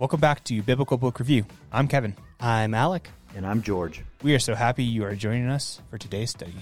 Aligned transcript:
Welcome 0.00 0.18
back 0.18 0.42
to 0.44 0.62
Biblical 0.62 0.96
Book 0.96 1.18
Review. 1.18 1.44
I'm 1.70 1.86
Kevin. 1.86 2.16
I'm 2.40 2.72
Alec. 2.72 3.10
And 3.36 3.46
I'm 3.46 3.60
George. 3.60 4.02
We 4.22 4.34
are 4.34 4.38
so 4.38 4.54
happy 4.54 4.82
you 4.82 5.04
are 5.04 5.14
joining 5.14 5.48
us 5.48 5.82
for 5.90 5.98
today's 5.98 6.30
study. 6.30 6.54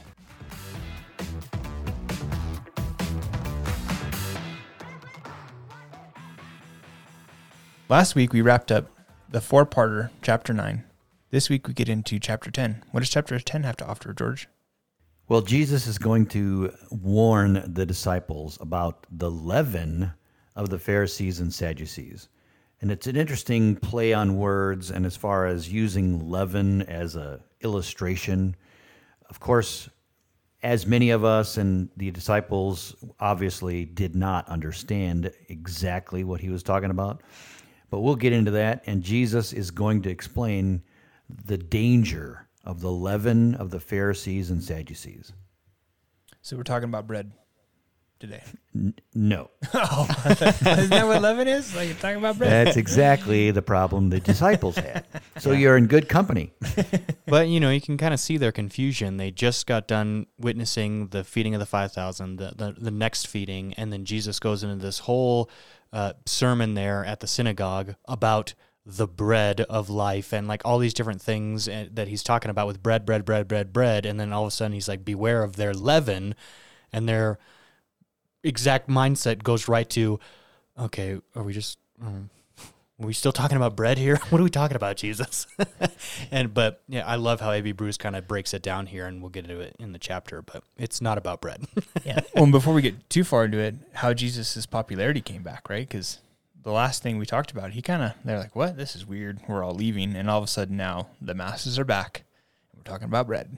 Last 7.88 8.16
week 8.16 8.32
we 8.32 8.40
wrapped 8.40 8.72
up 8.72 8.90
the 9.30 9.40
four 9.40 9.64
parter, 9.64 10.10
chapter 10.20 10.52
9. 10.52 10.82
This 11.30 11.48
week 11.48 11.68
we 11.68 11.74
get 11.74 11.88
into 11.88 12.18
chapter 12.18 12.50
10. 12.50 12.82
What 12.90 13.02
does 13.02 13.08
chapter 13.08 13.38
10 13.38 13.62
have 13.62 13.76
to 13.76 13.86
offer, 13.86 14.12
George? 14.12 14.48
Well, 15.28 15.42
Jesus 15.42 15.86
is 15.86 15.98
going 15.98 16.26
to 16.30 16.72
warn 16.90 17.62
the 17.72 17.86
disciples 17.86 18.58
about 18.60 19.06
the 19.12 19.30
leaven 19.30 20.10
of 20.56 20.70
the 20.70 20.80
Pharisees 20.80 21.38
and 21.38 21.54
Sadducees. 21.54 22.28
And 22.80 22.92
it's 22.92 23.06
an 23.08 23.16
interesting 23.16 23.74
play 23.76 24.12
on 24.12 24.36
words, 24.36 24.90
and 24.90 25.04
as 25.04 25.16
far 25.16 25.46
as 25.46 25.72
using 25.72 26.30
leaven 26.30 26.82
as 26.82 27.16
a 27.16 27.40
illustration, 27.60 28.54
of 29.28 29.40
course, 29.40 29.88
as 30.62 30.86
many 30.86 31.10
of 31.10 31.24
us 31.24 31.56
and 31.56 31.88
the 31.96 32.10
disciples 32.10 32.94
obviously 33.18 33.84
did 33.84 34.14
not 34.14 34.48
understand 34.48 35.32
exactly 35.48 36.24
what 36.24 36.40
he 36.40 36.50
was 36.50 36.62
talking 36.62 36.90
about, 36.90 37.22
but 37.90 38.00
we'll 38.00 38.16
get 38.16 38.32
into 38.32 38.52
that. 38.52 38.82
And 38.86 39.02
Jesus 39.02 39.52
is 39.52 39.70
going 39.70 40.02
to 40.02 40.10
explain 40.10 40.82
the 41.46 41.58
danger 41.58 42.48
of 42.64 42.80
the 42.80 42.90
leaven 42.90 43.54
of 43.54 43.70
the 43.70 43.80
Pharisees 43.80 44.50
and 44.50 44.62
Sadducees. 44.62 45.32
So 46.42 46.56
we're 46.56 46.62
talking 46.62 46.88
about 46.88 47.06
bread 47.06 47.32
today. 48.18 48.42
N- 48.74 48.94
no. 49.14 49.50
oh, 49.74 50.06
isn't 50.26 50.90
that 50.90 51.06
what 51.06 51.22
leaven 51.22 51.48
is? 51.48 51.74
Like 51.74 51.88
you're 51.88 51.96
talking 51.96 52.18
about 52.18 52.38
bread? 52.38 52.50
That's 52.50 52.76
exactly 52.76 53.50
the 53.50 53.62
problem 53.62 54.10
the 54.10 54.20
disciples 54.20 54.76
had. 54.76 55.04
So 55.38 55.52
you're 55.52 55.76
in 55.76 55.86
good 55.86 56.08
company. 56.08 56.52
But 57.26 57.46
you 57.46 57.60
know, 57.60 57.70
you 57.70 57.80
can 57.80 57.96
kind 57.96 58.12
of 58.12 58.18
see 58.18 58.38
their 58.38 58.50
confusion. 58.50 59.18
They 59.18 59.30
just 59.30 59.68
got 59.68 59.86
done 59.86 60.26
witnessing 60.36 61.08
the 61.08 61.22
feeding 61.22 61.54
of 61.54 61.60
the 61.60 61.66
five 61.66 61.92
thousand, 61.92 62.36
the, 62.36 62.52
the 62.56 62.74
the 62.76 62.90
next 62.90 63.28
feeding, 63.28 63.72
and 63.74 63.92
then 63.92 64.04
Jesus 64.04 64.40
goes 64.40 64.64
into 64.64 64.84
this 64.84 65.00
whole 65.00 65.48
uh, 65.92 66.14
sermon 66.26 66.74
there 66.74 67.04
at 67.04 67.20
the 67.20 67.28
synagogue 67.28 67.94
about 68.06 68.54
the 68.84 69.06
bread 69.06 69.60
of 69.62 69.90
life 69.90 70.32
and 70.32 70.48
like 70.48 70.62
all 70.64 70.78
these 70.78 70.94
different 70.94 71.20
things 71.20 71.68
eh, 71.68 71.86
that 71.92 72.08
he's 72.08 72.22
talking 72.22 72.50
about 72.50 72.66
with 72.66 72.82
bread, 72.82 73.04
bread, 73.04 73.24
bread, 73.24 73.46
bread, 73.46 73.72
bread, 73.72 74.06
and 74.06 74.18
then 74.18 74.32
all 74.32 74.42
of 74.44 74.48
a 74.48 74.50
sudden 74.50 74.72
he's 74.72 74.88
like, 74.88 75.04
"Beware 75.04 75.42
of 75.42 75.56
their 75.56 75.72
leaven," 75.74 76.34
and 76.92 77.08
their 77.08 77.38
exact 78.48 78.88
mindset 78.88 79.42
goes 79.42 79.68
right 79.68 79.88
to, 79.90 80.18
"Okay, 80.78 81.20
are 81.34 81.42
we 81.42 81.52
just?" 81.52 81.78
Um, 82.02 82.30
are 83.00 83.06
we 83.06 83.12
still 83.12 83.30
talking 83.30 83.56
about 83.56 83.76
bread 83.76 83.96
here? 83.96 84.16
What 84.30 84.40
are 84.40 84.44
we 84.44 84.50
talking 84.50 84.76
about, 84.76 84.96
Jesus? 84.96 85.46
and 86.30 86.52
but 86.52 86.82
yeah, 86.88 87.06
I 87.06 87.14
love 87.14 87.40
how 87.40 87.52
A.B. 87.52 87.72
Bruce 87.72 87.96
kind 87.96 88.16
of 88.16 88.26
breaks 88.26 88.52
it 88.52 88.62
down 88.62 88.86
here, 88.86 89.06
and 89.06 89.20
we'll 89.20 89.30
get 89.30 89.44
into 89.44 89.60
it 89.60 89.76
in 89.78 89.92
the 89.92 89.98
chapter. 89.98 90.42
But 90.42 90.64
it's 90.76 91.00
not 91.00 91.16
about 91.16 91.40
bread. 91.40 91.64
yeah. 92.04 92.20
Well, 92.34 92.44
and 92.44 92.52
before 92.52 92.74
we 92.74 92.82
get 92.82 93.08
too 93.08 93.24
far 93.24 93.44
into 93.44 93.58
it, 93.58 93.76
how 93.94 94.12
Jesus's 94.12 94.66
popularity 94.66 95.20
came 95.20 95.42
back, 95.42 95.68
right? 95.70 95.88
Because 95.88 96.18
the 96.62 96.72
last 96.72 97.02
thing 97.02 97.18
we 97.18 97.26
talked 97.26 97.52
about, 97.52 97.70
he 97.70 97.82
kind 97.82 98.02
of 98.02 98.12
they're 98.24 98.38
like, 98.38 98.56
"What? 98.56 98.76
This 98.76 98.96
is 98.96 99.06
weird. 99.06 99.40
We're 99.46 99.62
all 99.62 99.74
leaving," 99.74 100.16
and 100.16 100.28
all 100.28 100.38
of 100.38 100.44
a 100.44 100.48
sudden 100.48 100.76
now 100.76 101.08
the 101.22 101.34
masses 101.34 101.78
are 101.78 101.84
back. 101.84 102.24
And 102.72 102.80
we're 102.80 102.90
talking 102.90 103.06
about 103.06 103.28
bread. 103.28 103.56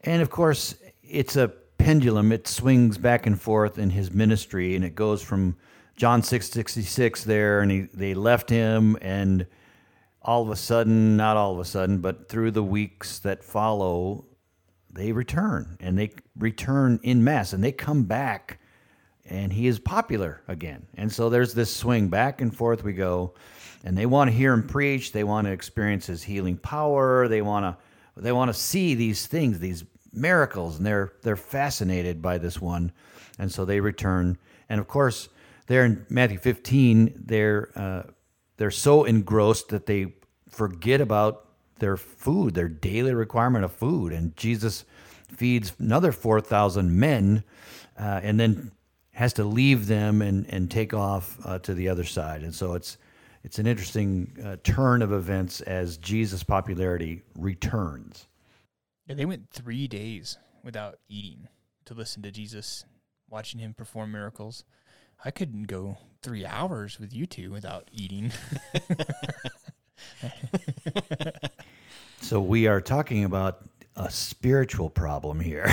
And 0.00 0.20
of 0.20 0.30
course, 0.30 0.74
it's 1.02 1.36
a 1.36 1.52
pendulum. 1.78 2.32
It 2.32 2.46
swings 2.46 2.98
back 2.98 3.26
and 3.26 3.40
forth 3.40 3.78
in 3.78 3.90
his 3.90 4.12
ministry, 4.12 4.74
and 4.74 4.84
it 4.84 4.94
goes 4.94 5.22
from 5.22 5.56
John 5.96 6.22
six 6.22 6.50
sixty 6.50 6.82
six 6.82 7.24
there, 7.24 7.60
and 7.60 7.70
he, 7.70 7.80
they 7.94 8.14
left 8.14 8.50
him, 8.50 8.96
and 9.00 9.46
all 10.22 10.42
of 10.42 10.50
a 10.50 10.56
sudden, 10.56 11.16
not 11.16 11.36
all 11.36 11.52
of 11.52 11.58
a 11.58 11.64
sudden, 11.64 11.98
but 11.98 12.28
through 12.28 12.50
the 12.50 12.62
weeks 12.62 13.20
that 13.20 13.44
follow, 13.44 14.24
they 14.92 15.12
return, 15.12 15.76
and 15.80 15.98
they 15.98 16.10
return 16.36 16.98
in 17.02 17.22
mass, 17.22 17.52
and 17.52 17.62
they 17.62 17.72
come 17.72 18.02
back 18.04 18.58
and 19.28 19.52
he 19.52 19.66
is 19.66 19.78
popular 19.78 20.40
again. 20.48 20.86
And 20.94 21.12
so 21.12 21.28
there's 21.28 21.54
this 21.54 21.74
swing 21.74 22.08
back 22.08 22.40
and 22.40 22.54
forth 22.54 22.84
we 22.84 22.92
go, 22.92 23.34
and 23.84 23.96
they 23.96 24.06
want 24.06 24.30
to 24.30 24.36
hear 24.36 24.52
him 24.52 24.66
preach. 24.66 25.12
They 25.12 25.24
want 25.24 25.46
to 25.46 25.52
experience 25.52 26.06
his 26.06 26.22
healing 26.22 26.56
power. 26.56 27.28
They 27.28 27.42
want 27.42 27.64
to 27.64 27.76
they 28.20 28.32
want 28.32 28.48
to 28.48 28.54
see 28.54 28.94
these 28.94 29.26
things, 29.26 29.58
these 29.58 29.84
miracles, 30.16 30.76
and 30.76 30.86
they're 30.86 31.12
they're 31.22 31.36
fascinated 31.36 32.22
by 32.22 32.38
this 32.38 32.60
one, 32.60 32.92
and 33.38 33.50
so 33.52 33.64
they 33.64 33.80
return. 33.80 34.38
And 34.68 34.80
of 34.80 34.88
course, 34.88 35.28
there 35.66 35.84
in 35.84 36.06
Matthew 36.08 36.38
15, 36.38 37.24
they're 37.26 37.70
uh, 37.76 38.02
they're 38.56 38.70
so 38.70 39.04
engrossed 39.04 39.68
that 39.68 39.86
they 39.86 40.14
forget 40.48 41.00
about 41.00 41.48
their 41.78 41.96
food, 41.96 42.54
their 42.54 42.68
daily 42.68 43.14
requirement 43.14 43.64
of 43.64 43.72
food, 43.72 44.12
and 44.12 44.36
Jesus 44.36 44.84
feeds 45.28 45.72
another 45.78 46.12
four 46.12 46.40
thousand 46.40 46.98
men, 46.98 47.44
uh, 47.98 48.20
and 48.22 48.40
then 48.40 48.72
has 49.12 49.32
to 49.32 49.44
leave 49.44 49.86
them 49.86 50.20
and, 50.20 50.46
and 50.50 50.70
take 50.70 50.92
off 50.92 51.38
uh, 51.44 51.58
to 51.58 51.72
the 51.72 51.88
other 51.88 52.04
side. 52.04 52.42
And 52.42 52.54
so 52.54 52.74
it's 52.74 52.98
it's 53.44 53.58
an 53.58 53.66
interesting 53.66 54.36
uh, 54.44 54.56
turn 54.64 55.02
of 55.02 55.12
events 55.12 55.60
as 55.60 55.98
Jesus' 55.98 56.42
popularity 56.42 57.22
returns. 57.38 58.26
Yeah, 59.06 59.14
they 59.14 59.24
went 59.24 59.50
three 59.50 59.86
days 59.86 60.38
without 60.64 60.98
eating 61.08 61.48
to 61.84 61.94
listen 61.94 62.22
to 62.22 62.30
Jesus, 62.30 62.84
watching 63.28 63.60
him 63.60 63.72
perform 63.72 64.12
miracles. 64.12 64.64
I 65.24 65.30
couldn't 65.30 65.64
go 65.64 65.98
three 66.22 66.44
hours 66.44 66.98
with 66.98 67.14
you 67.14 67.26
two 67.26 67.52
without 67.52 67.88
eating. 67.92 68.32
so 72.20 72.40
we 72.40 72.66
are 72.66 72.80
talking 72.80 73.24
about 73.24 73.62
a 73.96 74.10
spiritual 74.10 74.90
problem 74.90 75.40
here. 75.40 75.64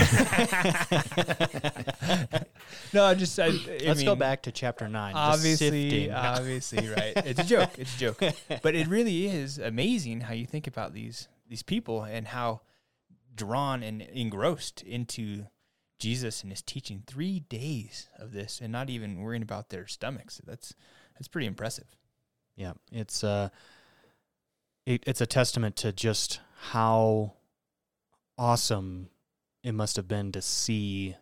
no, 2.94 3.04
I 3.04 3.16
just 3.16 3.38
I, 3.38 3.48
I 3.48 3.50
let's 3.86 3.98
mean, 3.98 4.06
go 4.06 4.16
back 4.16 4.44
to 4.44 4.52
chapter 4.52 4.88
nine. 4.88 5.16
Obviously, 5.16 6.10
obviously, 6.12 6.88
right? 6.88 7.14
It's 7.18 7.40
a 7.40 7.44
joke. 7.44 7.72
It's 7.78 7.96
a 7.96 8.00
joke, 8.00 8.24
but 8.62 8.76
it 8.76 8.88
really 8.88 9.28
is 9.28 9.58
amazing 9.58 10.22
how 10.22 10.34
you 10.34 10.46
think 10.46 10.68
about 10.68 10.94
these 10.94 11.28
these 11.50 11.64
people 11.64 12.04
and 12.04 12.28
how 12.28 12.62
drawn 13.36 13.84
and 13.84 14.02
engrossed 14.02 14.82
into 14.82 15.46
Jesus 16.00 16.42
and 16.42 16.52
his 16.52 16.62
teaching. 16.62 17.04
Three 17.06 17.40
days 17.40 18.10
of 18.18 18.32
this, 18.32 18.60
and 18.62 18.72
not 18.72 18.90
even 18.90 19.22
worrying 19.22 19.44
about 19.44 19.70
their 19.70 19.88
stomachs. 19.88 20.42
That's 20.46 20.76
that's 21.16 21.28
pretty 21.28 21.48
impressive. 21.48 21.88
Yeah, 22.56 22.74
it's 22.92 23.24
uh, 23.24 23.50
it, 24.86 25.04
it's 25.08 25.22
a 25.22 25.26
testament 25.26 25.76
to 25.78 25.92
just 25.92 26.40
how 26.72 27.34
awesome 28.38 29.10
it 29.64 29.74
must 29.74 29.96
have 29.96 30.08
been 30.08 30.32
to 30.34 30.42
see 30.42 31.16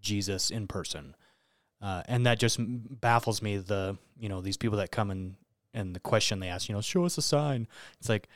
Jesus 0.00 0.50
in 0.50 0.66
person. 0.66 1.14
Uh, 1.80 2.02
and 2.06 2.26
that 2.26 2.38
just 2.38 2.58
baffles 2.60 3.42
me. 3.42 3.58
The 3.58 3.98
you 4.18 4.28
know 4.28 4.40
these 4.40 4.56
people 4.56 4.78
that 4.78 4.90
come 4.90 5.10
and 5.10 5.36
and 5.74 5.94
the 5.94 6.00
question 6.00 6.40
they 6.40 6.48
ask, 6.48 6.68
you 6.68 6.74
know, 6.74 6.80
show 6.80 7.04
us 7.04 7.18
a 7.18 7.22
sign. 7.22 7.68
It's 8.00 8.08
like, 8.08 8.28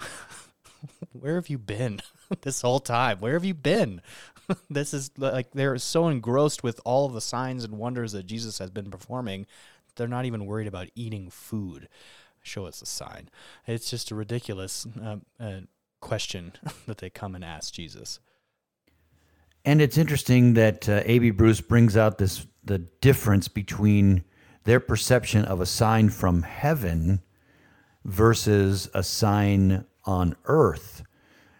where 1.12 1.36
have 1.36 1.48
you 1.48 1.58
been 1.58 2.00
this 2.42 2.62
whole 2.62 2.80
time? 2.80 3.18
Where 3.18 3.34
have 3.34 3.44
you 3.44 3.54
been? 3.54 4.00
this 4.70 4.94
is 4.94 5.10
like 5.16 5.52
they're 5.52 5.78
so 5.78 6.08
engrossed 6.08 6.62
with 6.62 6.80
all 6.84 7.06
of 7.06 7.12
the 7.12 7.20
signs 7.20 7.64
and 7.64 7.78
wonders 7.78 8.12
that 8.12 8.26
Jesus 8.26 8.58
has 8.58 8.70
been 8.70 8.90
performing, 8.90 9.46
they're 9.96 10.06
not 10.06 10.24
even 10.24 10.46
worried 10.46 10.66
about 10.68 10.88
eating 10.94 11.30
food. 11.30 11.88
Show 12.42 12.66
us 12.66 12.80
a 12.80 12.86
sign. 12.86 13.28
It's 13.66 13.90
just 13.90 14.10
a 14.10 14.14
ridiculous 14.14 14.86
uh, 15.02 15.16
uh, 15.40 15.60
question 16.00 16.52
that 16.86 16.98
they 16.98 17.10
come 17.10 17.34
and 17.34 17.44
ask 17.44 17.74
Jesus. 17.74 18.20
And 19.64 19.82
it's 19.82 19.98
interesting 19.98 20.54
that 20.54 20.88
uh, 20.88 21.02
A.B. 21.04 21.30
Bruce 21.30 21.60
brings 21.60 21.96
out 21.96 22.18
this 22.18 22.46
the 22.62 22.78
difference 22.78 23.48
between 23.48 24.24
their 24.64 24.80
perception 24.80 25.44
of 25.44 25.60
a 25.60 25.66
sign 25.66 26.08
from 26.08 26.42
heaven 26.42 27.22
versus 28.04 28.88
a 28.94 29.02
sign 29.02 29.84
on 30.06 30.36
earth. 30.44 31.02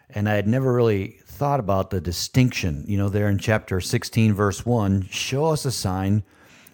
And 0.09 0.27
I 0.27 0.35
had 0.35 0.47
never 0.47 0.73
really 0.73 1.19
thought 1.25 1.59
about 1.59 1.89
the 1.89 2.01
distinction. 2.01 2.83
You 2.87 2.97
know, 2.97 3.09
there 3.09 3.29
in 3.29 3.37
chapter 3.37 3.81
16, 3.81 4.33
verse 4.33 4.65
1, 4.65 5.07
show 5.09 5.47
us 5.47 5.65
a 5.65 5.71
sign 5.71 6.23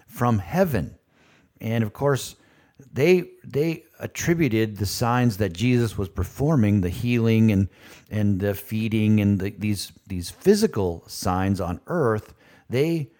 from 0.06 0.38
heaven. 0.38 0.94
And 1.60 1.84
of 1.84 1.92
course, 1.92 2.36
they 2.92 3.30
they 3.44 3.84
attributed 4.00 4.76
the 4.76 4.86
signs 4.86 5.36
that 5.36 5.52
Jesus 5.52 5.96
was 5.96 6.08
performing, 6.08 6.80
the 6.80 6.88
healing 6.88 7.50
and 7.52 7.68
and 8.10 8.40
the 8.40 8.54
feeding 8.54 9.20
and 9.20 9.40
the, 9.40 9.50
these 9.50 9.92
these 10.06 10.30
physical 10.30 11.04
signs 11.06 11.60
on 11.60 11.80
earth, 11.86 12.34
they 12.68 13.10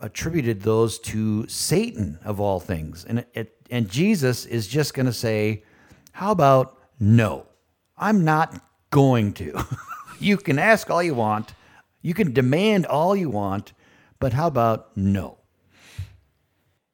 attributed 0.00 0.62
those 0.62 0.98
to 0.98 1.46
Satan 1.48 2.18
of 2.24 2.40
all 2.40 2.60
things. 2.60 3.04
And 3.04 3.24
it, 3.34 3.56
and 3.70 3.88
Jesus 3.88 4.44
is 4.46 4.66
just 4.66 4.94
going 4.94 5.06
to 5.06 5.12
say, 5.12 5.64
"How 6.12 6.32
about 6.32 6.78
no? 6.98 7.46
I'm 7.96 8.24
not 8.24 8.60
going 8.90 9.32
to. 9.34 9.64
you 10.20 10.36
can 10.36 10.58
ask 10.58 10.90
all 10.90 11.02
you 11.02 11.14
want, 11.14 11.54
you 12.02 12.14
can 12.14 12.32
demand 12.32 12.86
all 12.86 13.16
you 13.16 13.30
want, 13.30 13.72
but 14.18 14.32
how 14.32 14.46
about 14.46 14.96
no?" 14.96 15.38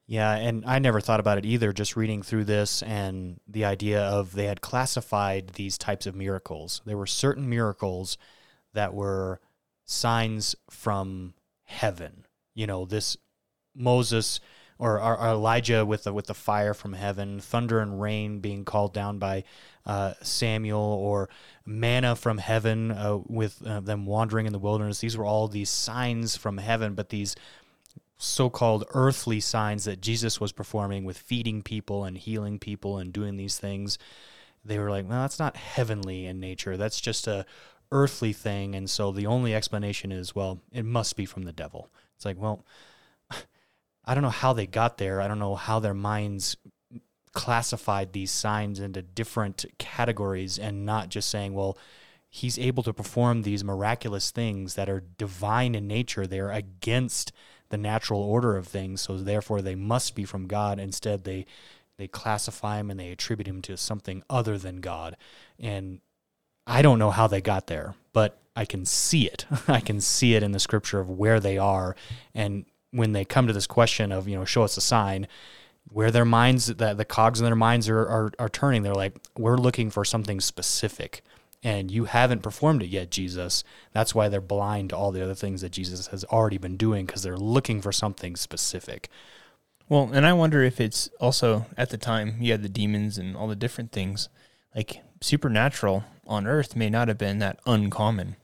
Yeah, 0.07 0.35
and 0.35 0.65
I 0.67 0.79
never 0.79 1.01
thought 1.01 1.21
about 1.21 1.39
it 1.39 1.47
either, 1.47 1.73
just 1.73 1.97
reading 1.97 2.23
through 2.23 2.45
this 2.45 2.83
and 2.83 3.41
the 3.49 3.65
idea 3.65 4.03
of 4.03 4.33
they 4.33 4.45
had 4.45 4.61
classified 4.61 5.51
these 5.55 5.79
types 5.79 6.07
of 6.07 6.15
miracles. 6.15 6.83
There 6.85 6.99
were 6.99 7.07
certain 7.07 7.49
miracles 7.49 8.19
that 8.75 8.93
were 8.93 9.41
signs 9.87 10.55
from 10.69 11.33
heaven. 11.65 12.27
You 12.55 12.67
know, 12.67 12.85
this 12.85 13.17
Moses 13.75 14.39
or, 14.83 15.01
or, 15.01 15.29
Elijah 15.29 15.87
with 15.87 16.03
the 16.03 16.13
with 16.13 16.27
the 16.27 16.35
fire 16.35 16.75
from 16.75 16.93
heaven, 16.93 17.39
thunder 17.39 17.79
and 17.79 18.01
rain 18.01 18.41
being 18.41 18.65
called 18.65 18.93
down 18.93 19.21
by 19.21 19.45
uh, 19.87 20.15
Samuel, 20.23 20.81
or 20.81 21.29
manna 21.65 22.17
from 22.17 22.39
heaven 22.39 22.91
uh, 22.91 23.19
with 23.29 23.65
uh, 23.65 23.79
them 23.79 24.07
wandering 24.07 24.47
in 24.47 24.53
the 24.53 24.59
wilderness. 24.59 24.99
These 24.99 25.17
were 25.17 25.25
all 25.25 25.47
these 25.47 25.71
signs 25.71 26.37
from 26.37 26.59
heaven, 26.59 26.95
but 26.95 27.11
these 27.11 27.37
so-called 28.19 28.85
earthly 28.91 29.39
signs 29.39 29.85
that 29.85 30.01
Jesus 30.01 30.41
was 30.41 30.51
performing 30.51 31.05
with 31.05 31.17
feeding 31.17 31.63
people 31.63 32.05
and 32.05 32.19
healing 32.19 32.59
people 32.59 32.99
and 32.99 33.13
doing 33.13 33.37
these 33.37 33.59
things. 33.59 33.99
They 34.65 34.79
were 34.81 34.91
like, 34.91 35.09
well, 35.09 35.23
that's 35.23 35.39
not 35.39 35.57
heavenly 35.57 36.27
in 36.27 36.41
nature. 36.41 36.77
That's 36.77 37.01
just 37.01 37.29
a 37.29 37.47
earthly 37.93 38.33
thing. 38.33 38.75
And 38.75 38.91
so 38.91 39.13
the 39.13 39.27
only 39.27 39.55
explanation 39.55 40.11
is, 40.11 40.35
well, 40.35 40.61
it 40.73 40.85
must 40.85 41.17
be 41.17 41.27
from 41.27 41.43
the 41.43 41.53
devil. 41.53 41.91
It's 42.17 42.25
like, 42.25 42.39
well, 42.41 42.65
I 44.05 44.15
don't 44.15 44.23
know 44.23 44.31
how 44.31 44.53
they 44.53 44.67
got 44.67 44.99
there. 44.99 45.21
I 45.21 45.29
don't 45.29 45.39
know 45.39 45.55
how 45.55 45.79
their 45.81 45.95
minds 45.95 46.57
classified 47.33 48.13
these 48.13 48.31
signs 48.31 48.79
into 48.79 49.03
different 49.03 49.65
categories 49.79 50.59
and 50.59 50.85
not 50.85 51.09
just 51.09 51.31
saying, 51.31 51.55
well, 51.55 51.79
he's 52.29 52.59
able 52.59 52.83
to 52.83 52.93
perform 52.93 53.43
these 53.43 53.63
miraculous 53.63 54.31
things 54.31 54.75
that 54.75 54.89
are 54.89 55.05
divine 55.19 55.75
in 55.75 55.87
nature. 55.87 56.27
They're 56.27 56.51
against 56.51 57.33
the 57.69 57.79
natural 57.79 58.21
order 58.21 58.57
of 58.57 58.67
things, 58.67 59.01
so 59.01 59.17
therefore 59.17 59.63
they 59.63 59.75
must 59.75 60.15
be 60.15 60.25
from 60.25 60.47
God. 60.47 60.79
Instead, 60.79 61.25
they 61.25 61.47
they 61.99 62.09
classify 62.09 62.81
him 62.81 62.91
and 62.91 62.99
they 62.99 63.11
attribute 63.11 63.47
him 63.47 63.63
to 63.63 63.77
something 63.77 64.23
other 64.29 64.59
than 64.59 64.81
God. 64.81 65.17
And 65.61 66.01
I 66.67 66.83
don't 66.83 66.99
know 66.99 67.11
how 67.11 67.27
they 67.27 67.41
got 67.41 67.67
there, 67.67 67.95
but 68.13 68.39
I 68.57 68.65
can 68.65 68.87
see 68.87 69.27
it. 69.27 69.45
I 69.69 69.81
can 69.81 70.01
see 70.01 70.35
it 70.35 70.43
in 70.43 70.53
the 70.53 70.59
scripture 70.59 71.01
of 71.01 71.11
where 71.11 71.39
they 71.39 71.59
are. 71.59 71.95
And 72.35 72.65
when 72.93 73.13
they 73.13 73.25
come 73.25 73.47
to 73.47 73.53
this 73.53 73.67
question 73.67 74.13
of, 74.13 74.29
you 74.29 74.37
know, 74.37 74.45
show 74.45 74.63
us 74.63 74.77
a 74.77 74.81
sign, 74.81 75.27
where 75.91 76.11
their 76.11 76.25
minds, 76.25 76.67
that 76.67 76.97
the 76.97 77.05
cogs 77.05 77.41
in 77.41 77.45
their 77.45 77.57
minds 77.57 77.89
are, 77.89 77.99
are, 77.99 78.31
are 78.39 78.49
turning, 78.49 78.83
they're 78.83 78.95
like, 78.95 79.17
we're 79.37 79.57
looking 79.57 79.91
for 79.91 80.05
something 80.05 80.41
specific. 80.41 81.23
And 81.65 81.91
you 81.91 82.07
haven't 82.07 82.43
performed 82.43 82.83
it 82.83 82.89
yet, 82.89 83.11
Jesus. 83.11 83.63
That's 83.93 84.15
why 84.15 84.29
they're 84.29 84.41
blind 84.41 84.91
to 84.91 84.97
all 84.97 85.13
the 85.13 85.23
other 85.23 85.35
things 85.35 85.61
that 85.61 85.73
Jesus 85.73 86.09
has 86.09 86.25
already 86.25 86.59
been 86.59 86.77
doing 86.77 87.07
because 87.07 87.23
they're 87.23 87.37
looking 87.37 87.81
for 87.81 87.93
something 87.93 88.37
specific. 88.37 89.09
Well, 89.89 90.11
and 90.13 90.27
I 90.27 90.33
wonder 90.33 90.63
if 90.63 90.81
it's 90.81 91.09
also 91.21 91.67
at 91.77 91.91
the 91.91 91.99
time 91.99 92.37
you 92.41 92.51
had 92.53 92.63
the 92.63 92.69
demons 92.69 93.19
and 93.19 93.37
all 93.37 93.47
the 93.47 93.55
different 93.55 93.93
things, 93.93 94.29
like 94.75 95.03
supernatural 95.21 96.05
on 96.27 96.47
earth 96.47 96.75
may 96.75 96.91
not 96.91 97.09
have 97.09 97.19
been 97.19 97.39
that 97.39 97.61
uncommon, 97.67 98.37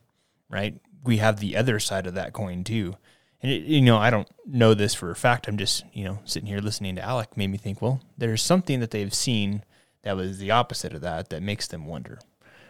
right? 0.48 0.80
We 1.02 1.16
have 1.18 1.40
the 1.40 1.56
other 1.56 1.80
side 1.80 2.06
of 2.06 2.14
that 2.14 2.32
coin 2.32 2.64
too. 2.64 2.96
And 3.42 3.52
it, 3.52 3.62
you 3.62 3.80
know, 3.80 3.98
I 3.98 4.10
don't 4.10 4.28
know 4.46 4.74
this 4.74 4.94
for 4.94 5.10
a 5.10 5.16
fact. 5.16 5.48
I'm 5.48 5.58
just, 5.58 5.84
you 5.92 6.04
know, 6.04 6.18
sitting 6.24 6.48
here 6.48 6.58
listening 6.58 6.96
to 6.96 7.04
Alec 7.04 7.36
made 7.36 7.50
me 7.50 7.58
think, 7.58 7.80
well, 7.80 8.00
there's 8.16 8.42
something 8.42 8.80
that 8.80 8.90
they've 8.90 9.14
seen 9.14 9.64
that 10.02 10.16
was 10.16 10.38
the 10.38 10.50
opposite 10.50 10.94
of 10.94 11.00
that 11.02 11.30
that 11.30 11.42
makes 11.42 11.66
them 11.66 11.86
wonder 11.86 12.18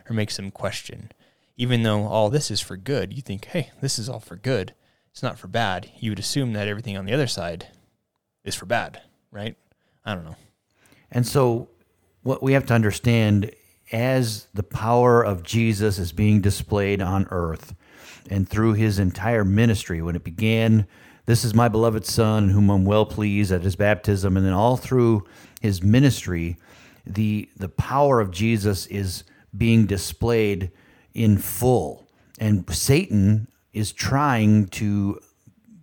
or 0.09 0.15
makes 0.15 0.37
them 0.37 0.51
question. 0.51 1.13
Even 1.57 1.83
though 1.83 2.05
all 2.05 2.31
this 2.31 2.51
is 2.51 2.61
for 2.61 2.77
good, 2.77 3.13
you 3.13 3.23
think, 3.23 3.47
hey, 3.47 3.71
this 3.81 3.99
is 3.99 4.09
all 4.09 4.21
for 4.21 4.37
good. 4.37 4.75
It's 5.11 5.23
not 5.23 5.39
for 5.39 5.49
bad. 5.49 5.91
You 5.99 6.11
would 6.11 6.19
assume 6.19 6.53
that 6.53 6.69
everything 6.69 6.97
on 6.97 7.05
the 7.05 7.13
other 7.13 7.27
side 7.27 7.69
is 8.45 8.55
for 8.55 8.67
bad, 8.67 9.03
right? 9.33 9.57
I 10.05 10.15
don't 10.15 10.25
know. 10.25 10.37
And 11.11 11.27
so, 11.27 11.71
what 12.23 12.43
we 12.43 12.53
have 12.53 12.67
to 12.67 12.75
understand 12.75 13.51
as 13.91 14.49
the 14.55 14.63
power 14.63 15.23
of 15.25 15.43
Jesus 15.43 15.99
is 15.99 16.13
being 16.13 16.41
displayed 16.41 17.01
on 17.01 17.27
earth 17.31 17.75
and 18.31 18.49
through 18.49 18.75
his 18.75 18.99
entire 18.99 19.45
ministry, 19.45 20.03
when 20.03 20.17
it 20.17 20.25
began, 20.25 20.87
this 21.27 21.45
is 21.45 21.55
my 21.55 21.69
beloved 21.69 22.07
Son, 22.07 22.49
whom 22.49 22.71
I'm 22.71 22.85
well 22.85 23.07
pleased 23.07 23.53
at 23.53 23.63
his 23.63 23.77
baptism, 23.77 24.37
and 24.37 24.47
then 24.47 24.53
all 24.53 24.77
through 24.77 25.25
his 25.61 25.83
ministry, 25.83 26.57
the, 27.07 27.49
the 27.57 27.69
power 27.69 28.21
of 28.21 28.31
Jesus 28.31 28.87
is 28.87 29.25
being 29.57 29.87
displayed 29.87 30.71
in 31.15 31.39
full. 31.39 32.09
And 32.39 32.65
Satan 32.75 33.49
is 33.73 33.93
trying 33.93 34.69
to 34.69 35.21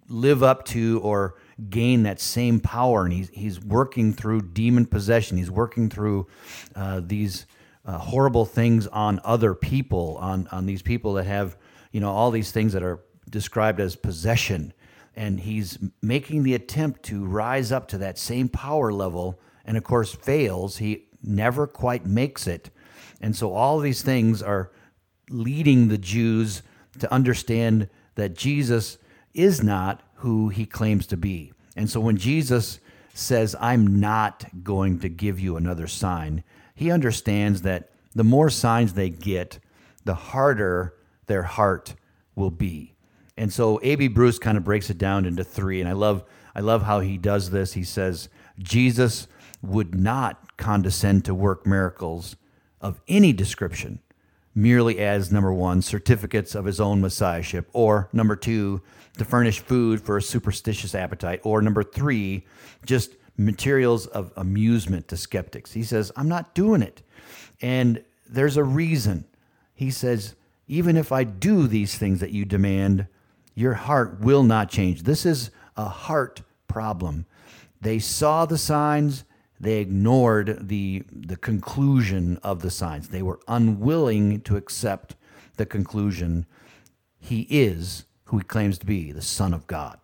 live 0.08 0.44
up 0.44 0.66
to 0.66 1.00
or 1.04 1.36
gain 1.70 2.04
that 2.04 2.20
same 2.20 2.60
power. 2.60 3.06
And 3.06 3.14
he's, 3.14 3.30
he's 3.30 3.60
working 3.60 4.14
through 4.14 4.42
demon 4.42 4.86
possession, 4.86 5.38
he's 5.38 5.52
working 5.52 5.90
through 5.90 6.28
uh, 6.76 7.02
these 7.04 7.46
uh, 7.86 7.98
horrible 7.98 8.46
things 8.46 8.88
on 8.88 9.20
other 9.24 9.54
people, 9.54 10.18
on, 10.20 10.48
on 10.52 10.66
these 10.66 10.82
people 10.82 11.14
that 11.14 11.26
have, 11.26 11.56
you 11.96 12.02
know, 12.02 12.12
all 12.12 12.30
these 12.30 12.52
things 12.52 12.74
that 12.74 12.84
are 12.84 13.00
described 13.30 13.80
as 13.80 13.96
possession. 13.96 14.74
And 15.16 15.40
he's 15.40 15.80
making 16.02 16.44
the 16.44 16.54
attempt 16.54 17.04
to 17.04 17.24
rise 17.24 17.72
up 17.72 17.88
to 17.88 17.98
that 18.00 18.18
same 18.18 18.50
power 18.50 18.92
level, 18.92 19.40
and 19.64 19.78
of 19.78 19.86
course 19.86 20.14
fails. 20.14 20.80
He 20.80 21.06
never 21.24 21.66
quite 21.66 22.06
makes 22.06 22.48
it. 22.48 22.70
And 23.22 23.34
so 23.34 23.54
all 23.54 23.80
these 23.80 24.02
things 24.02 24.44
are 24.44 24.74
leading 25.30 25.88
the 25.88 25.98
Jews 25.98 26.64
to 27.00 27.10
understand 27.14 27.88
that 28.16 28.36
Jesus 28.36 28.98
is 29.34 29.64
not 29.64 30.02
who 30.16 30.50
he 30.50 30.66
claims 30.66 31.08
to 31.08 31.16
be. 31.16 31.54
And 31.78 31.90
so 31.90 32.02
when 32.02 32.18
Jesus 32.18 32.82
says, 33.14 33.56
I'm 33.62 34.02
not 34.02 34.44
going 34.66 35.00
to 35.00 35.08
give 35.08 35.40
you 35.40 35.56
another 35.56 35.88
sign, 35.88 36.44
he 36.76 36.92
understands 36.92 37.62
that 37.62 37.90
the 38.14 38.26
more 38.26 38.50
signs 38.50 38.96
they 38.96 39.10
get, 39.10 39.60
the 40.04 40.16
harder 40.16 40.95
their 41.28 41.44
heart 41.44 41.96
will 42.36 42.52
be. 42.52 42.94
And 43.38 43.52
so 43.52 43.80
A.B. 43.84 44.08
Bruce 44.10 44.40
kind 44.40 44.58
of 44.58 44.64
breaks 44.64 44.90
it 44.90 44.98
down 44.98 45.26
into 45.26 45.44
three. 45.44 45.80
And 45.80 45.90
I 45.90 45.94
love, 45.94 46.24
I 46.56 46.62
love 46.62 46.84
how 46.84 47.02
he 47.02 47.18
does 47.18 47.50
this. 47.50 47.74
He 47.74 47.84
says, 47.84 48.30
Jesus 48.60 49.28
would 49.62 49.96
not 49.96 50.58
condescend 50.58 51.26
to 51.26 51.34
work 51.34 51.66
miracles 51.66 52.36
of 52.80 53.02
any 53.08 53.34
description 53.34 54.00
merely 54.56 55.00
as 55.00 55.32
number 55.32 55.52
one, 55.52 55.82
certificates 55.82 56.56
of 56.56 56.64
his 56.64 56.80
own 56.80 57.02
messiahship, 57.02 57.70
or 57.74 58.10
number 58.14 58.38
two, 58.38 58.82
to 59.18 59.26
furnish 59.26 59.60
food 59.60 60.02
for 60.02 60.18
a 60.18 60.22
superstitious 60.22 60.96
appetite, 60.96 61.42
or 61.44 61.62
number 61.62 61.84
three, 61.84 62.46
just 62.86 63.16
materials 63.38 64.08
of 64.08 64.32
amusement 64.38 65.10
to 65.10 65.18
skeptics. 65.18 65.74
He 65.74 65.84
says, 65.84 66.12
I'm 66.16 66.30
not 66.30 66.56
doing 66.56 66.82
it. 66.82 67.02
And 67.62 68.02
there's 68.30 68.56
a 68.56 68.64
reason. 68.64 69.26
He 69.74 69.92
says, 69.92 70.36
even 70.68 70.98
if 70.98 71.12
I 71.12 71.24
do 71.24 71.68
these 71.68 71.98
things 71.98 72.20
that 72.20 72.32
you 72.32 72.46
demand, 72.46 73.08
your 73.54 73.74
heart 73.74 74.20
will 74.20 74.44
not 74.44 74.70
change. 74.70 75.04
This 75.04 75.26
is 75.26 75.52
a 75.78 75.86
heart 75.86 76.42
problem. 76.68 77.26
They 77.82 78.00
saw 78.00 78.46
the 78.46 78.58
signs, 78.58 79.24
they 79.60 79.80
ignored 79.80 80.68
the, 80.68 81.04
the 81.12 81.38
conclusion 81.38 82.38
of 82.44 82.62
the 82.62 82.72
signs. 82.72 83.10
They 83.10 83.22
were 83.22 83.40
unwilling 83.48 84.42
to 84.42 84.58
accept 84.58 85.16
the 85.58 85.66
conclusion 85.66 86.46
he 87.18 87.48
is 87.50 88.06
who 88.26 88.40
he 88.40 88.44
claims 88.44 88.78
to 88.80 88.86
be, 88.86 89.12
the 89.12 89.22
Son 89.22 89.54
of 89.54 89.68
God. 89.68 90.00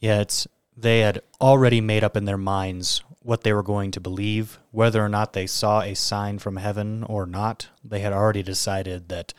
Yeah, 0.00 0.20
it's 0.20 0.46
they 0.76 1.00
had 1.00 1.22
already 1.40 1.80
made 1.80 2.02
up 2.02 2.16
in 2.16 2.24
their 2.24 2.38
minds 2.38 3.02
what 3.20 3.42
they 3.42 3.52
were 3.52 3.62
going 3.62 3.90
to 3.92 4.00
believe, 4.00 4.58
whether 4.70 5.02
or 5.02 5.08
not 5.08 5.32
they 5.32 5.46
saw 5.46 5.80
a 5.80 5.94
sign 5.94 6.38
from 6.38 6.56
heaven 6.56 7.04
or 7.04 7.26
not. 7.26 7.68
They 7.82 8.00
had 8.00 8.12
already 8.12 8.42
decided 8.42 9.08
that 9.08 9.32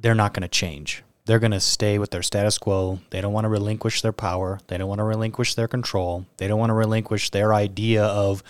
they're 0.00 0.14
not 0.14 0.34
going 0.34 0.42
to 0.42 0.48
change. 0.48 1.02
They're 1.26 1.38
going 1.38 1.50
to 1.52 1.60
stay 1.60 1.98
with 1.98 2.10
their 2.10 2.22
status 2.22 2.58
quo. 2.58 3.00
They 3.10 3.20
don't 3.20 3.32
want 3.32 3.44
to 3.44 3.48
relinquish 3.50 4.02
their 4.02 4.12
power. 4.12 4.60
They 4.66 4.78
don't 4.78 4.88
want 4.88 4.98
to 5.00 5.04
relinquish 5.04 5.54
their 5.54 5.68
control. 5.68 6.26
They 6.38 6.48
don't 6.48 6.58
want 6.58 6.70
to 6.70 6.74
relinquish 6.74 7.30
their 7.30 7.54
idea 7.54 8.04
of 8.04 8.42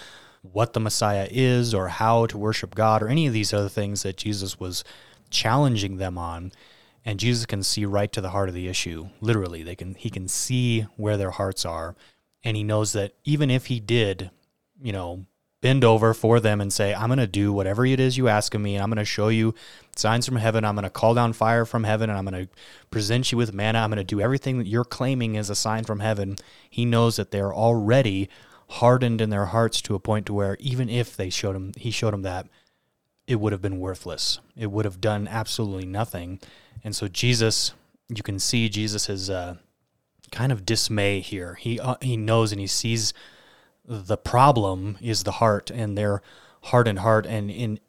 what 0.42 0.72
the 0.72 0.80
Messiah 0.80 1.28
is 1.30 1.74
or 1.74 1.88
how 1.88 2.26
to 2.26 2.38
worship 2.38 2.74
God 2.74 3.02
or 3.02 3.08
any 3.08 3.26
of 3.26 3.32
these 3.32 3.52
other 3.52 3.68
things 3.68 4.02
that 4.04 4.16
Jesus 4.16 4.58
was 4.58 4.84
challenging 5.28 5.98
them 5.98 6.16
on 6.16 6.52
and 7.04 7.18
Jesus 7.18 7.46
can 7.46 7.62
see 7.62 7.84
right 7.84 8.12
to 8.12 8.20
the 8.20 8.30
heart 8.30 8.48
of 8.48 8.54
the 8.54 8.68
issue. 8.68 9.08
Literally, 9.20 9.62
they 9.62 9.74
can 9.74 9.94
he 9.94 10.10
can 10.10 10.28
see 10.28 10.82
where 10.96 11.16
their 11.16 11.30
hearts 11.30 11.64
are, 11.64 11.96
and 12.44 12.56
he 12.56 12.62
knows 12.62 12.92
that 12.92 13.14
even 13.24 13.50
if 13.50 13.66
he 13.66 13.80
did, 13.80 14.30
you 14.82 14.92
know, 14.92 15.24
bend 15.60 15.84
over 15.84 16.14
for 16.14 16.40
them 16.40 16.60
and 16.60 16.72
say, 16.72 16.94
"I'm 16.94 17.08
going 17.08 17.18
to 17.18 17.26
do 17.26 17.52
whatever 17.52 17.84
it 17.84 18.00
is 18.00 18.16
you 18.16 18.28
ask 18.28 18.54
of 18.54 18.60
me. 18.60 18.76
And 18.76 18.82
I'm 18.82 18.90
going 18.90 18.98
to 18.98 19.04
show 19.04 19.28
you 19.28 19.54
signs 19.96 20.26
from 20.26 20.36
heaven. 20.36 20.64
I'm 20.64 20.74
going 20.74 20.84
to 20.84 20.90
call 20.90 21.14
down 21.14 21.32
fire 21.32 21.64
from 21.64 21.84
heaven, 21.84 22.08
and 22.08 22.18
I'm 22.18 22.24
going 22.24 22.46
to 22.46 22.52
present 22.90 23.30
you 23.30 23.38
with 23.38 23.52
manna. 23.52 23.80
I'm 23.80 23.90
going 23.90 23.98
to 23.98 24.04
do 24.04 24.20
everything 24.20 24.58
that 24.58 24.66
you're 24.66 24.84
claiming 24.84 25.34
is 25.34 25.50
a 25.50 25.54
sign 25.54 25.84
from 25.84 26.00
heaven." 26.00 26.36
He 26.68 26.84
knows 26.84 27.16
that 27.16 27.30
they're 27.30 27.54
already 27.54 28.28
hardened 28.70 29.20
in 29.20 29.30
their 29.30 29.46
hearts 29.46 29.82
to 29.82 29.94
a 29.94 30.00
point 30.00 30.26
to 30.26 30.32
where 30.32 30.56
even 30.60 30.88
if 30.88 31.16
they 31.16 31.28
showed 31.28 31.56
him, 31.56 31.72
he 31.76 31.90
showed 31.90 32.14
him 32.14 32.22
that 32.22 32.46
it 33.26 33.40
would 33.40 33.52
have 33.52 33.62
been 33.62 33.80
worthless. 33.80 34.40
It 34.56 34.70
would 34.70 34.84
have 34.84 35.00
done 35.00 35.28
absolutely 35.28 35.86
nothing. 35.86 36.40
And 36.82 36.94
so 36.94 37.08
Jesus, 37.08 37.72
you 38.08 38.22
can 38.22 38.38
see 38.38 38.68
Jesus' 38.68 39.28
uh, 39.28 39.56
kind 40.30 40.52
of 40.52 40.64
dismay 40.64 41.20
here. 41.20 41.54
He 41.54 41.78
uh, 41.80 41.96
he 42.00 42.16
knows 42.16 42.52
and 42.52 42.60
he 42.60 42.66
sees 42.66 43.12
the 43.90 44.16
problem 44.16 44.96
is 45.00 45.24
the 45.24 45.32
heart 45.32 45.68
and 45.68 45.98
their 45.98 46.22
hardened 46.62 47.00
heart 47.00 47.26
and 47.26 47.26
heart. 47.26 47.26
And 47.26 47.50
in 47.50 47.80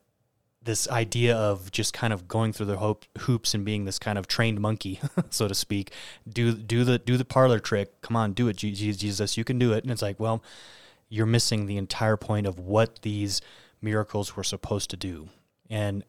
this 0.64 0.90
idea 0.90 1.36
of 1.36 1.72
just 1.72 1.94
kind 1.94 2.12
of 2.12 2.28
going 2.28 2.54
through 2.54 2.66
the 2.66 2.78
hoop, 2.78 3.06
hoops 3.20 3.54
and 3.54 3.64
being 3.64 3.86
this 3.86 4.00
kind 4.00 4.18
of 4.18 4.28
trained 4.28 4.60
monkey, 4.60 5.00
so 5.30 5.48
to 5.48 5.54
speak. 5.54 5.92
Do 6.28 6.54
do 6.54 6.84
the 6.84 6.98
do 6.98 7.18
the 7.18 7.26
parlor 7.26 7.60
trick. 7.60 8.02
Come 8.02 8.16
on, 8.16 8.34
do 8.34 8.48
it, 8.48 8.58
Jesus. 8.58 9.38
You 9.38 9.44
can 9.44 9.60
do 9.60 9.74
it. 9.74 9.84
And 9.84 9.92
it's 9.92 10.02
like, 10.02 10.20
well, 10.20 10.44
you're 11.08 11.28
missing 11.28 11.68
the 11.68 11.78
entire 11.78 12.18
point 12.18 12.48
of 12.48 12.58
what 12.58 13.04
these 13.04 13.40
miracles 13.80 14.36
were 14.36 14.44
supposed 14.44 14.90
to 14.90 14.98
do. 14.98 15.30
And 15.70 16.04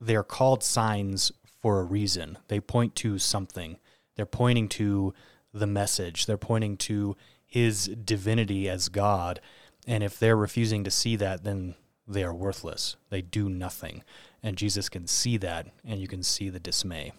they're 0.00 0.22
called 0.22 0.62
signs 0.62 1.32
for 1.60 1.80
a 1.80 1.84
reason. 1.84 2.38
They 2.48 2.60
point 2.60 2.94
to 2.96 3.18
something. 3.18 3.76
They're 4.16 4.24
pointing 4.24 4.68
to 4.70 5.12
the 5.52 5.66
message. 5.66 6.24
They're 6.24 6.38
pointing 6.38 6.78
to 6.78 7.14
his 7.48 7.86
divinity 7.88 8.68
as 8.68 8.88
God. 8.88 9.40
And 9.86 10.04
if 10.04 10.18
they're 10.18 10.36
refusing 10.36 10.84
to 10.84 10.90
see 10.90 11.16
that, 11.16 11.42
then 11.42 11.74
they 12.06 12.22
are 12.22 12.34
worthless. 12.34 12.96
They 13.08 13.22
do 13.22 13.48
nothing. 13.48 14.04
And 14.42 14.56
Jesus 14.56 14.88
can 14.88 15.06
see 15.06 15.36
that, 15.38 15.66
and 15.84 15.98
you 16.00 16.06
can 16.06 16.22
see 16.22 16.50
the 16.50 16.60
dismay. 16.60 17.12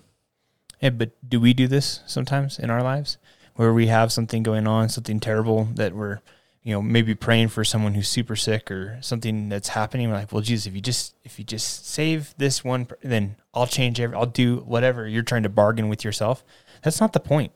Yeah, 0.79 0.91
but 0.91 1.11
do 1.27 1.41
we 1.41 1.53
do 1.53 1.67
this 1.67 2.01
sometimes 2.05 2.57
in 2.59 2.69
our 2.69 2.81
lives 2.81 3.17
where 3.55 3.73
we 3.73 3.87
have 3.87 4.11
something 4.11 4.43
going 4.43 4.67
on, 4.67 4.87
something 4.87 5.19
terrible 5.19 5.65
that 5.75 5.93
we're, 5.93 6.21
you 6.63 6.73
know, 6.73 6.81
maybe 6.81 7.15
praying 7.15 7.49
for 7.49 7.65
someone 7.65 7.95
who's 7.95 8.07
super 8.07 8.35
sick 8.35 8.71
or 8.71 8.99
something 9.01 9.49
that's 9.49 9.69
happening? 9.69 10.09
We're 10.09 10.15
like, 10.15 10.31
well, 10.31 10.41
Jesus, 10.41 10.67
if 10.67 10.75
you 10.75 10.81
just 10.81 11.15
if 11.25 11.37
you 11.37 11.43
just 11.43 11.87
save 11.87 12.33
this 12.37 12.63
one, 12.63 12.87
then 13.01 13.35
I'll 13.53 13.67
change 13.67 13.99
every, 13.99 14.15
I'll 14.15 14.25
do 14.25 14.57
whatever 14.57 15.07
you're 15.07 15.23
trying 15.23 15.43
to 15.43 15.49
bargain 15.49 15.89
with 15.89 16.05
yourself. 16.05 16.45
That's 16.83 17.01
not 17.01 17.11
the 17.11 17.19
point. 17.19 17.51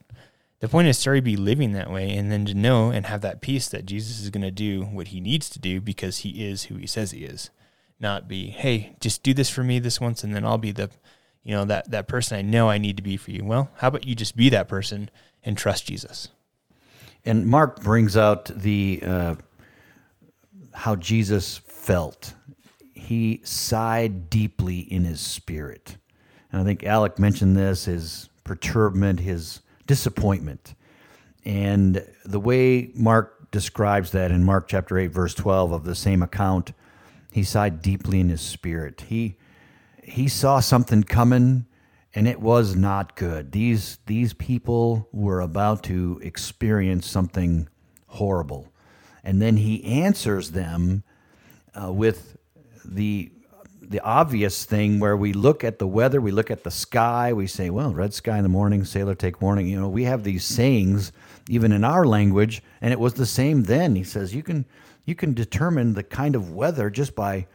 The 0.64 0.70
point 0.70 0.88
is 0.88 1.04
to 1.04 1.22
be 1.22 1.36
living 1.36 1.74
that 1.74 1.92
way 1.92 2.16
and 2.16 2.32
then 2.32 2.46
to 2.46 2.54
know 2.54 2.90
and 2.90 3.06
have 3.08 3.20
that 3.20 3.42
peace 3.42 3.68
that 3.68 3.86
Jesus 3.86 4.22
is 4.22 4.30
going 4.30 4.44
to 4.44 4.50
do 4.50 4.84
what 4.84 5.10
he 5.10 5.20
needs 5.20 5.50
to 5.50 5.60
do 5.60 5.82
because 5.82 6.20
he 6.20 6.48
is 6.48 6.64
who 6.64 6.76
he 6.78 6.88
says 6.88 7.12
he 7.12 7.26
is. 7.26 7.50
Not 8.00 8.30
be, 8.30 8.48
hey, 8.48 8.96
just 9.02 9.24
do 9.24 9.34
this 9.34 9.50
for 9.50 9.62
me 9.62 9.80
this 9.80 10.00
once 10.00 10.24
and 10.24 10.34
then 10.34 10.46
I'll 10.46 10.58
be 10.58 10.72
the, 10.72 10.90
you 11.44 11.54
know, 11.54 11.66
that, 11.66 11.92
that 11.92 12.08
person 12.08 12.38
I 12.38 12.44
know 12.44 12.70
I 12.70 12.78
need 12.78 12.96
to 12.96 13.04
be 13.04 13.18
for 13.18 13.32
you. 13.32 13.44
Well, 13.44 13.72
how 13.76 13.90
about 13.90 14.08
you 14.08 14.16
just 14.16 14.38
be 14.38 14.48
that 14.52 14.70
person 14.70 15.10
and 15.44 15.58
trust 15.58 15.86
Jesus? 15.86 16.30
And 17.26 17.46
Mark 17.46 17.84
brings 17.84 18.16
out 18.16 18.46
the, 18.46 19.04
uh, 19.06 19.36
how 20.74 20.96
Jesus 20.96 21.58
felt. 21.58 22.36
He 22.94 23.42
sighed 23.44 24.30
deeply 24.30 24.80
in 24.80 25.04
his 25.04 25.20
spirit. 25.20 25.98
And 26.54 26.62
I 26.62 26.64
think 26.64 26.86
Alec 26.86 27.20
mentioned 27.20 27.58
this 27.58 27.84
his 27.84 28.30
perturbation, 28.46 29.18
his 29.18 29.60
disappointment. 29.88 30.76
And 31.46 32.06
the 32.26 32.40
way 32.40 32.92
Mark 32.96 33.52
describes 33.52 34.12
that 34.12 34.32
in 34.32 34.44
Mark 34.44 34.68
chapter 34.68 34.98
8 34.98 35.08
verse 35.08 35.34
12 35.34 35.72
of 35.72 35.84
the 35.84 35.96
same 35.96 36.22
account, 36.22 36.74
he 37.32 37.44
sighed 37.44 37.82
deeply 37.82 38.20
in 38.20 38.30
his 38.30 38.42
spirit. 38.42 39.06
He 39.08 39.38
he 40.04 40.28
saw 40.28 40.60
something 40.60 41.04
coming 41.04 41.66
and 42.16 42.28
it 42.28 42.40
was 42.40 42.76
not 42.76 43.16
good. 43.16 43.52
These 43.52 44.00
these 44.06 44.34
people 44.34 45.08
were 45.12 45.42
about 45.42 45.84
to 45.84 46.20
experience 46.24 47.08
something 47.08 47.68
horrible. 48.08 48.72
And 49.24 49.42
then 49.42 49.58
he 49.58 49.84
answers 49.86 50.52
them 50.52 51.04
uh, 51.74 51.92
with 51.92 52.38
the 52.86 53.32
the 53.90 54.00
obvious 54.02 54.66
thing 54.66 55.00
where 55.00 55.18
we 55.18 55.34
look 55.34 55.64
at 55.64 55.80
the 55.80 55.88
weather, 55.88 56.22
we 56.22 56.32
look 56.32 56.50
at 56.50 56.64
the 56.64 56.72
sky, 56.72 57.34
we 57.34 57.48
say, 57.48 57.70
well, 57.70 57.94
red 57.94 58.14
sky 58.14 58.38
in 58.38 58.44
the 58.44 58.50
morning, 58.50 58.86
sailor 58.86 59.16
take 59.16 59.42
warning. 59.42 59.68
You 59.68 59.80
know, 59.80 59.90
we 59.90 60.04
have 60.06 60.24
these 60.24 60.46
sayings 60.46 61.12
even 61.50 61.72
in 61.72 61.84
our 61.84 62.06
language, 62.06 62.64
and 62.82 62.92
it 62.92 63.00
was 63.00 63.14
the 63.14 63.26
same 63.26 63.64
then. 63.64 63.96
He 63.96 64.04
says 64.04 64.34
you 64.34 64.44
can 64.44 64.66
you 65.06 65.16
can 65.16 65.34
determine 65.34 65.94
the 65.94 66.04
kind 66.04 66.36
of 66.36 66.52
weather 66.52 66.90
just 66.90 67.16
by 67.16 67.46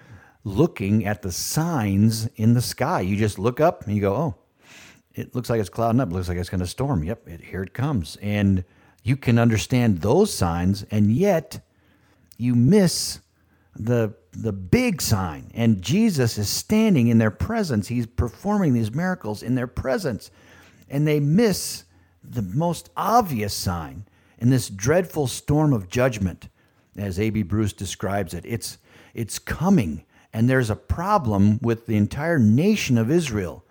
looking 0.44 1.06
at 1.06 1.22
the 1.22 1.32
signs 1.32 2.28
in 2.36 2.54
the 2.54 2.62
sky. 2.62 3.00
You 3.00 3.16
just 3.16 3.38
look 3.38 3.60
up 3.60 3.84
and 3.84 3.94
you 3.94 4.00
go, 4.00 4.14
oh, 4.14 4.34
it 5.14 5.34
looks 5.34 5.50
like 5.50 5.60
it's 5.60 5.70
clouding 5.70 6.00
up. 6.00 6.10
It 6.10 6.14
looks 6.14 6.28
like 6.28 6.38
it's 6.38 6.50
going 6.50 6.60
to 6.60 6.66
storm. 6.66 7.02
Yep, 7.04 7.28
it, 7.28 7.40
here 7.40 7.62
it 7.62 7.72
comes. 7.72 8.16
And 8.20 8.64
you 9.02 9.16
can 9.16 9.38
understand 9.38 10.02
those 10.02 10.32
signs, 10.32 10.84
and 10.90 11.10
yet 11.10 11.60
you 12.36 12.54
miss 12.54 13.20
the 13.78 14.14
the 14.32 14.52
big 14.52 15.00
sign. 15.02 15.50
And 15.54 15.82
Jesus 15.82 16.38
is 16.38 16.48
standing 16.48 17.08
in 17.08 17.18
their 17.18 17.30
presence. 17.30 17.88
He's 17.88 18.06
performing 18.06 18.74
these 18.74 18.94
miracles 18.94 19.42
in 19.42 19.54
their 19.54 19.66
presence. 19.66 20.30
And 20.88 21.06
they 21.06 21.20
miss 21.20 21.84
the 22.22 22.42
most 22.42 22.90
obvious 22.96 23.54
sign 23.54 24.04
in 24.38 24.50
this 24.50 24.68
dreadful 24.68 25.26
storm 25.26 25.72
of 25.72 25.88
judgment, 25.88 26.48
as 26.96 27.18
A.B. 27.18 27.42
Bruce 27.42 27.72
describes 27.72 28.34
it. 28.34 28.44
It's, 28.46 28.78
it's 29.14 29.38
coming, 29.38 30.04
and 30.32 30.48
there's 30.48 30.70
a 30.70 30.76
problem 30.76 31.58
with 31.60 31.86
the 31.86 31.96
entire 31.96 32.38
nation 32.38 32.96
of 32.98 33.10
Israel, 33.10 33.64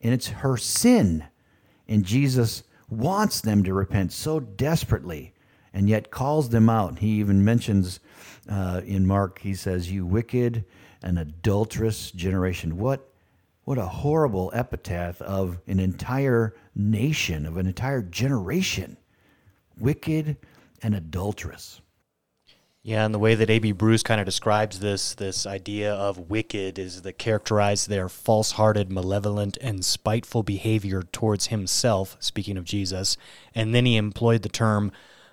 and 0.00 0.14
it's 0.14 0.28
her 0.28 0.56
sin. 0.56 1.24
And 1.88 2.04
Jesus 2.04 2.62
wants 2.88 3.40
them 3.40 3.64
to 3.64 3.74
repent 3.74 4.12
so 4.12 4.38
desperately, 4.38 5.34
and 5.72 5.88
yet 5.88 6.10
calls 6.10 6.50
them 6.50 6.68
out. 6.68 6.98
He 6.98 7.08
even 7.20 7.44
mentions 7.44 8.00
uh, 8.48 8.82
in 8.84 9.06
Mark, 9.06 9.40
he 9.40 9.54
says, 9.54 9.90
You 9.90 10.04
wicked 10.04 10.64
and 11.02 11.18
adulterous 11.18 12.10
generation. 12.10 12.78
What, 12.78 13.08
what 13.64 13.78
a 13.78 13.86
horrible 13.86 14.50
epitaph 14.54 15.20
of 15.22 15.60
an 15.66 15.80
entire 15.80 16.54
nation, 16.74 17.46
of 17.46 17.56
an 17.56 17.66
entire 17.66 18.02
generation. 18.02 18.96
Wicked 19.78 20.36
and 20.82 20.94
adulterous. 20.94 21.80
Yeah, 22.84 23.04
and 23.04 23.14
the 23.14 23.20
way 23.20 23.36
that 23.36 23.48
A.B. 23.48 23.72
Bruce 23.72 24.02
kind 24.02 24.20
of 24.20 24.24
describes 24.24 24.80
this, 24.80 25.14
this 25.14 25.46
idea 25.46 25.94
of 25.94 26.28
wicked 26.30 26.80
is 26.80 27.02
that 27.02 27.12
characterize 27.12 27.86
their 27.86 28.08
false-hearted, 28.08 28.90
malevolent, 28.90 29.56
and 29.60 29.84
spiteful 29.84 30.42
behavior 30.42 31.02
towards 31.12 31.46
himself, 31.46 32.16
speaking 32.18 32.56
of 32.56 32.64
Jesus. 32.64 33.16
And 33.54 33.72
then 33.72 33.86
he 33.86 33.96
employed 33.96 34.42
the 34.42 34.48
term 34.48 34.90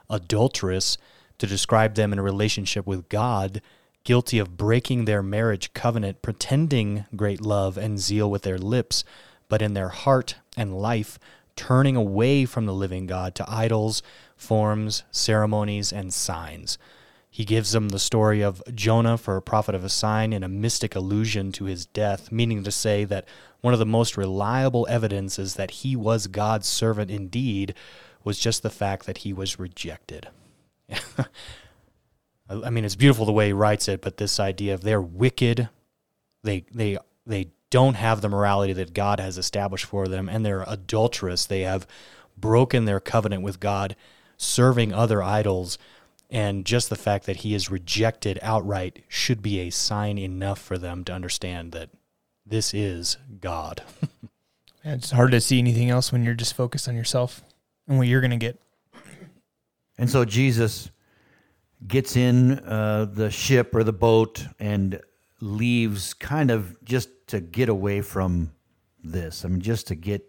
adulterous 0.10 0.98
to 1.38 1.48
describe 1.48 1.96
them 1.96 2.14
in 2.14 2.20
a 2.20 2.24
relationship 2.24 2.86
with 2.86 3.10
God, 3.10 3.62
guilty 4.04 4.40
of 4.40 4.58
breaking 4.58 5.06
their 5.06 5.24
marriage 5.24 5.74
covenant, 5.74 6.22
pretending 6.22 7.06
great 7.16 7.42
love 7.42 7.78
and 7.78 8.00
zeal 8.00 8.30
with 8.30 8.44
their 8.44 8.58
lips, 8.58 9.04
but 9.48 9.62
in 9.62 9.74
their 9.74 9.90
heart 9.90 10.36
and 10.58 10.80
life, 10.80 11.20
turning 11.56 11.96
away 11.96 12.46
from 12.46 12.66
the 12.66 12.74
living 12.74 13.06
God 13.06 13.36
to 13.36 13.50
idols, 13.50 14.02
forms, 14.36 15.04
ceremonies, 15.12 15.92
and 15.92 16.14
signs. 16.14 16.78
He 17.30 17.46
gives 17.46 17.72
them 17.72 17.90
the 17.90 18.00
story 18.00 18.42
of 18.42 18.64
Jonah 18.74 19.18
for 19.18 19.38
a 19.38 19.42
prophet 19.42 19.76
of 19.76 19.84
a 19.84 19.90
sign 19.90 20.34
in 20.34 20.44
a 20.44 20.50
mystic 20.50 20.96
allusion 20.96 21.52
to 21.54 21.66
his 21.66 21.86
death, 21.86 22.32
meaning 22.32 22.64
to 22.64 22.72
say 22.72 23.06
that 23.06 23.26
one 23.62 23.74
of 23.74 23.80
the 23.80 23.86
most 23.86 24.18
reliable 24.18 24.88
evidences 24.90 25.56
that 25.56 25.72
he 25.72 25.96
was 25.96 26.28
God's 26.28 26.68
servant 26.68 27.12
indeed 27.12 27.76
was 28.24 28.40
just 28.40 28.64
the 28.64 28.70
fact 28.70 29.06
that 29.06 29.20
he 29.20 29.34
was 29.34 29.60
rejected. 29.60 30.28
I 32.50 32.70
mean, 32.70 32.84
it's 32.84 32.96
beautiful 32.96 33.26
the 33.26 33.32
way 33.32 33.48
he 33.48 33.54
writes 33.54 33.88
it, 33.88 34.02
but 34.02 34.18
this 34.18 34.40
idea 34.40 34.74
of 34.74 34.82
they're 34.82 35.02
wicked, 35.02 35.70
they 36.44 36.66
they 36.74 36.98
they 37.26 37.50
don't 37.70 37.94
have 37.96 38.22
the 38.22 38.30
morality 38.30 38.74
that 38.74 38.94
God 38.94 39.20
has 39.20 39.38
established 39.38 39.86
for 39.86 40.08
them, 40.08 40.28
and 40.28 40.44
they're 40.46 40.66
adulterous. 40.68 41.46
They 41.46 41.62
have 41.62 41.86
broken 42.36 42.86
their 42.86 43.00
covenant 43.00 43.44
with 43.44 43.60
God, 43.60 43.96
serving 44.38 44.94
other 44.94 45.22
idols, 45.22 45.78
and 46.30 46.66
just 46.66 46.90
the 46.90 46.96
fact 46.96 47.28
that 47.28 47.38
He 47.38 47.54
is 47.54 47.70
rejected 47.70 48.40
outright 48.42 49.04
should 49.08 49.44
be 49.44 49.60
a 49.60 49.70
sign 49.70 50.18
enough 50.18 50.60
for 50.60 50.80
them 50.80 51.04
to 51.04 51.14
understand 51.14 51.72
that 51.74 51.92
this 52.44 52.74
is 52.74 53.18
God. 53.40 53.84
it's 54.84 55.12
hard 55.12 55.32
to 55.32 55.42
see 55.42 55.60
anything 55.60 55.92
else 55.92 56.12
when 56.12 56.24
you're 56.24 56.34
just 56.34 56.56
focused 56.56 56.88
on 56.88 56.96
yourself 56.96 57.44
and 57.90 57.98
what 57.98 58.08
you're 58.08 58.22
going 58.22 58.32
to 58.32 58.38
get. 58.38 58.62
And 59.98 60.10
so 60.10 60.24
Jesus 60.24 60.90
gets 61.86 62.16
in 62.16 62.60
uh, 62.60 63.06
the 63.12 63.30
ship 63.30 63.76
or 63.76 63.84
the 63.84 63.92
boat 63.92 64.46
and 64.60 65.02
leaves 65.42 66.14
kind 66.14 66.52
of 66.52 66.82
just 66.86 67.10
to 67.28 67.42
get 67.42 67.68
away 67.68 68.02
from 68.02 68.52
this. 69.04 69.44
I 69.44 69.50
mean, 69.50 69.60
just 69.60 69.88
to 69.88 69.96
get 69.96 70.26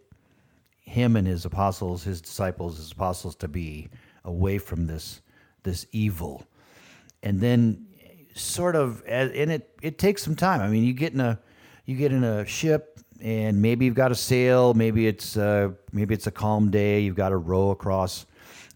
him 0.80 1.14
and 1.14 1.26
his 1.26 1.44
apostles, 1.44 2.02
his 2.02 2.20
disciples, 2.20 2.78
his 2.78 2.90
apostles 2.90 3.36
to 3.36 3.48
be 3.48 3.88
away 4.24 4.58
from 4.58 4.86
this 4.86 5.20
this 5.62 5.86
evil. 5.92 6.46
And 7.22 7.40
then 7.40 7.86
sort 8.34 8.74
of 8.74 9.02
and 9.06 9.52
it 9.52 9.74
it 9.82 9.98
takes 9.98 10.22
some 10.22 10.34
time. 10.34 10.60
I 10.60 10.68
mean, 10.68 10.84
you 10.84 10.92
get 10.92 11.12
in 11.12 11.20
a 11.20 11.38
you 11.84 11.96
get 11.96 12.12
in 12.12 12.24
a 12.24 12.46
ship 12.46 12.89
and 13.22 13.60
maybe 13.60 13.84
you've 13.84 13.94
got 13.94 14.12
a 14.12 14.14
sail, 14.14 14.74
maybe 14.74 15.06
it's 15.06 15.36
uh, 15.36 15.70
maybe 15.92 16.14
it's 16.14 16.26
a 16.26 16.30
calm 16.30 16.70
day, 16.70 17.00
you've 17.00 17.16
got 17.16 17.30
to 17.30 17.36
row 17.36 17.70
across 17.70 18.26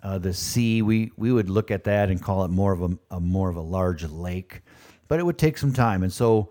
uh, 0.04 0.18
the 0.18 0.34
sea, 0.34 0.82
we, 0.82 1.10
we 1.16 1.32
would 1.32 1.48
look 1.48 1.70
at 1.70 1.84
that 1.84 2.10
and 2.10 2.22
call 2.22 2.44
it 2.44 2.50
more 2.50 2.72
of 2.72 2.82
a, 2.82 2.98
a, 3.10 3.20
more 3.20 3.48
of 3.48 3.56
a 3.56 3.60
large 3.60 4.04
lake, 4.04 4.60
but 5.08 5.18
it 5.18 5.22
would 5.22 5.38
take 5.38 5.56
some 5.56 5.72
time. 5.72 6.02
And 6.02 6.12
so 6.12 6.50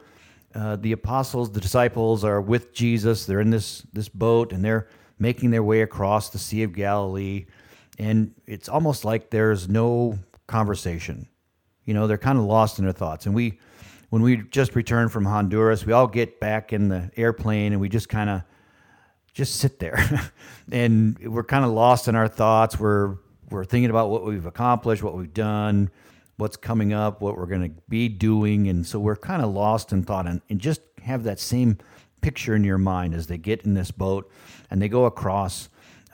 uh, 0.55 0.75
the 0.77 0.91
apostles, 0.91 1.51
the 1.51 1.61
disciples, 1.61 2.23
are 2.23 2.41
with 2.41 2.73
Jesus. 2.73 3.25
They're 3.25 3.41
in 3.41 3.51
this 3.51 3.83
this 3.93 4.09
boat 4.09 4.51
and 4.51 4.65
they're 4.65 4.87
making 5.19 5.51
their 5.51 5.63
way 5.63 5.81
across 5.81 6.29
the 6.29 6.39
Sea 6.39 6.63
of 6.63 6.73
Galilee, 6.73 7.45
and 7.99 8.33
it's 8.47 8.67
almost 8.67 9.05
like 9.05 9.29
there's 9.29 9.69
no 9.69 10.17
conversation. 10.47 11.27
You 11.85 11.93
know, 11.93 12.07
they're 12.07 12.17
kind 12.17 12.39
of 12.39 12.45
lost 12.45 12.79
in 12.79 12.85
their 12.85 12.93
thoughts. 12.93 13.25
And 13.27 13.35
we, 13.35 13.59
when 14.13 14.21
we 14.21 14.37
just 14.37 14.75
returned 14.75 15.11
from 15.11 15.25
Honduras, 15.25 15.87
we 15.87 15.91
all 15.91 16.05
get 16.05 16.39
back 16.39 16.71
in 16.71 16.87
the 16.87 17.09
airplane 17.17 17.71
and 17.71 17.81
we 17.81 17.89
just 17.89 18.09
kind 18.09 18.29
of 18.29 18.43
just 19.33 19.55
sit 19.55 19.79
there, 19.79 19.97
and 20.71 21.17
we're 21.17 21.43
kind 21.43 21.65
of 21.65 21.71
lost 21.71 22.07
in 22.07 22.15
our 22.15 22.27
thoughts. 22.27 22.79
We're 22.79 23.15
we're 23.49 23.65
thinking 23.65 23.89
about 23.89 24.11
what 24.11 24.23
we've 24.23 24.45
accomplished, 24.45 25.01
what 25.01 25.17
we've 25.17 25.33
done, 25.33 25.89
what's 26.37 26.57
coming 26.57 26.93
up, 26.93 27.21
what 27.21 27.37
we're 27.37 27.47
going 27.47 27.63
to 27.63 27.81
be 27.89 28.07
doing, 28.07 28.67
and 28.67 28.85
so 28.85 28.99
we're 28.99 29.15
kind 29.15 29.41
of 29.41 29.49
lost 29.49 29.91
in 29.91 30.03
thought. 30.03 30.27
And, 30.27 30.43
and 30.47 30.61
just 30.61 30.81
have 31.01 31.23
that 31.23 31.39
same 31.39 31.79
picture 32.21 32.53
in 32.53 32.63
your 32.63 32.77
mind 32.77 33.15
as 33.15 33.25
they 33.25 33.39
get 33.39 33.63
in 33.63 33.73
this 33.73 33.89
boat 33.89 34.31
and 34.69 34.79
they 34.79 34.89
go 34.89 35.05
across 35.05 35.69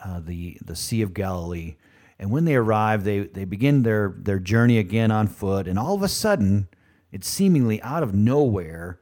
uh, 0.06 0.22
the 0.22 0.58
the 0.64 0.78
Sea 0.78 1.02
of 1.02 1.14
Galilee. 1.14 1.76
And 2.18 2.32
when 2.32 2.46
they 2.46 2.56
arrive, 2.56 3.04
they, 3.04 3.20
they 3.20 3.44
begin 3.44 3.84
their, 3.84 4.14
their 4.18 4.40
journey 4.40 4.78
again 4.78 5.12
on 5.12 5.28
foot. 5.28 5.68
And 5.68 5.78
all 5.78 5.96
of 5.96 6.02
a 6.02 6.08
sudden, 6.08 6.70
it's 7.12 7.28
seemingly 7.28 7.82
out 7.82 8.04
of 8.04 8.14
nowhere, 8.14 9.00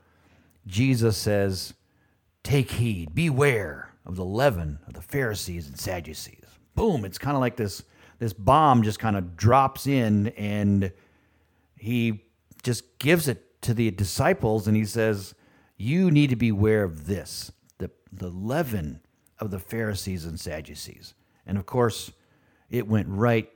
Jesus 0.66 1.18
says, 1.18 1.74
Take 2.44 2.72
heed, 2.72 3.14
beware 3.14 3.94
of 4.06 4.16
the 4.16 4.26
leaven 4.26 4.80
of 4.88 4.94
the 4.94 5.02
Pharisees 5.02 5.68
and 5.68 5.78
Sadducees. 5.78 6.46
Boom, 6.76 7.04
it's 7.04 7.18
kind 7.18 7.36
of 7.36 7.42
like 7.42 7.58
this, 7.58 7.84
this 8.20 8.34
bomb 8.34 8.84
just 8.84 9.00
kind 9.00 9.18
of 9.18 9.36
drops 9.36 9.88
in, 9.88 10.28
and 10.30 10.92
he 11.76 12.24
just 12.64 13.00
gives 13.00 13.28
it 13.28 13.62
to 13.64 13.74
the 13.74 13.92
disciples, 13.92 14.68
and 14.68 14.78
he 14.78 14.86
says, 14.86 15.36
You 15.78 16.10
need 16.10 16.30
to 16.30 16.36
beware 16.36 16.84
of 16.84 17.08
this 17.08 17.52
the, 17.80 17.92
the 18.14 18.30
leaven 18.30 19.02
of 19.40 19.52
the 19.52 19.60
Pharisees 19.60 20.26
and 20.26 20.40
Sadducees. 20.40 21.14
And 21.46 21.58
of 21.58 21.66
course, 21.66 22.12
it 22.70 22.88
went 22.88 23.08
right 23.10 23.50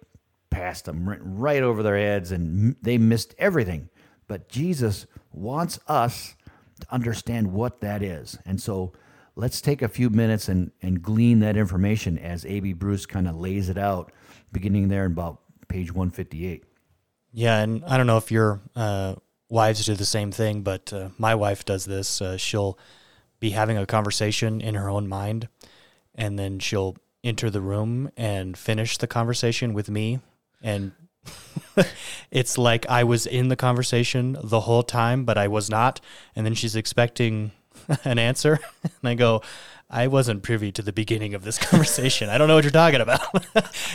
past 0.49 0.85
them, 0.85 1.05
went 1.05 1.21
right 1.23 1.63
over 1.63 1.81
their 1.81 1.97
heads, 1.97 2.31
and 2.31 2.75
they 2.81 2.97
missed 2.97 3.33
everything. 3.37 3.89
But 4.31 4.47
Jesus 4.47 5.07
wants 5.33 5.77
us 5.89 6.35
to 6.79 6.87
understand 6.89 7.51
what 7.51 7.81
that 7.81 8.01
is. 8.01 8.37
And 8.45 8.61
so 8.61 8.93
let's 9.35 9.59
take 9.59 9.81
a 9.81 9.89
few 9.89 10.09
minutes 10.09 10.47
and, 10.47 10.71
and 10.81 11.01
glean 11.01 11.39
that 11.39 11.57
information 11.57 12.17
as 12.17 12.45
A.B. 12.45 12.71
Bruce 12.71 13.05
kind 13.05 13.27
of 13.27 13.35
lays 13.35 13.67
it 13.67 13.77
out, 13.77 14.13
beginning 14.53 14.87
there 14.87 15.03
in 15.03 15.11
about 15.11 15.41
page 15.67 15.91
158. 15.91 16.63
Yeah, 17.33 17.57
and 17.57 17.83
I 17.83 17.97
don't 17.97 18.07
know 18.07 18.15
if 18.15 18.31
your 18.31 18.61
uh, 18.73 19.15
wives 19.49 19.85
do 19.85 19.95
the 19.95 20.05
same 20.05 20.31
thing, 20.31 20.61
but 20.61 20.93
uh, 20.93 21.09
my 21.17 21.35
wife 21.35 21.65
does 21.65 21.83
this. 21.83 22.21
Uh, 22.21 22.37
she'll 22.37 22.79
be 23.41 23.49
having 23.49 23.77
a 23.77 23.85
conversation 23.85 24.61
in 24.61 24.75
her 24.75 24.89
own 24.89 25.09
mind, 25.09 25.49
and 26.15 26.39
then 26.39 26.59
she'll 26.59 26.95
enter 27.21 27.49
the 27.49 27.59
room 27.59 28.09
and 28.15 28.57
finish 28.57 28.97
the 28.97 29.07
conversation 29.07 29.73
with 29.73 29.89
me 29.89 30.21
and 30.61 30.93
it's 32.31 32.57
like 32.57 32.87
I 32.89 33.03
was 33.03 33.25
in 33.25 33.47
the 33.47 33.55
conversation 33.55 34.37
the 34.41 34.61
whole 34.61 34.83
time, 34.83 35.25
but 35.25 35.37
I 35.37 35.47
was 35.47 35.69
not. 35.69 36.01
And 36.35 36.45
then 36.45 36.53
she's 36.53 36.75
expecting 36.75 37.51
an 38.03 38.19
answer. 38.19 38.59
And 38.83 39.09
I 39.09 39.15
go, 39.15 39.41
I 39.89 40.07
wasn't 40.07 40.41
privy 40.41 40.71
to 40.71 40.81
the 40.81 40.93
beginning 40.93 41.33
of 41.33 41.43
this 41.43 41.57
conversation. 41.57 42.29
I 42.29 42.37
don't 42.37 42.47
know 42.47 42.55
what 42.55 42.63
you're 42.63 42.71
talking 42.71 43.01
about. 43.01 43.21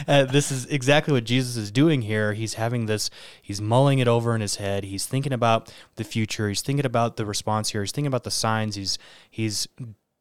uh, 0.07 0.25
this 0.25 0.53
is 0.53 0.67
exactly 0.67 1.13
what 1.13 1.25
Jesus 1.25 1.57
is 1.57 1.71
doing 1.71 2.03
here. 2.03 2.35
He's 2.35 2.55
having 2.55 2.87
this, 2.87 3.09
he's 3.41 3.61
mulling 3.61 3.99
it 3.99 4.07
over 4.07 4.35
in 4.35 4.41
his 4.41 4.57
head. 4.57 4.85
He's 4.85 5.07
thinking 5.07 5.33
about 5.33 5.73
the 5.95 6.05
future. 6.05 6.49
He's 6.49 6.61
thinking 6.61 6.85
about 6.85 7.17
the 7.17 7.25
response 7.25 7.71
here. 7.71 7.81
He's 7.81 7.93
thinking 7.93 8.09
about 8.09 8.25
the 8.25 8.31
signs. 8.31 8.75
He's, 8.75 8.99
he's 9.31 9.69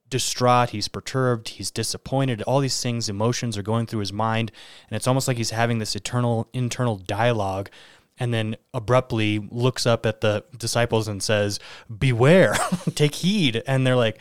distraught, 0.10 0.70
he's 0.70 0.88
perturbed, 0.88 1.50
he's 1.50 1.72
disappointed. 1.72 2.42
All 2.44 2.60
these 2.60 2.82
things, 2.82 3.10
emotions 3.10 3.58
are 3.58 3.64
going 3.64 3.86
through 3.86 4.02
his 4.02 4.14
mind, 4.14 4.52
and 4.90 4.96
it's 4.96 5.08
almost 5.08 5.28
like 5.28 5.38
he's 5.38 5.50
having 5.50 5.80
this 5.80 5.96
eternal 5.96 6.48
internal 6.54 6.98
dialogue 6.98 7.70
and 8.18 8.34
then 8.34 8.56
abruptly 8.74 9.40
looks 9.52 9.86
up 9.86 10.06
at 10.06 10.22
the 10.22 10.44
disciples 10.58 11.08
and 11.08 11.22
says, 11.22 11.60
"Beware, 11.96 12.56
take 12.96 13.16
heed." 13.16 13.64
And 13.68 13.86
they're 13.86 13.96
like, 13.96 14.20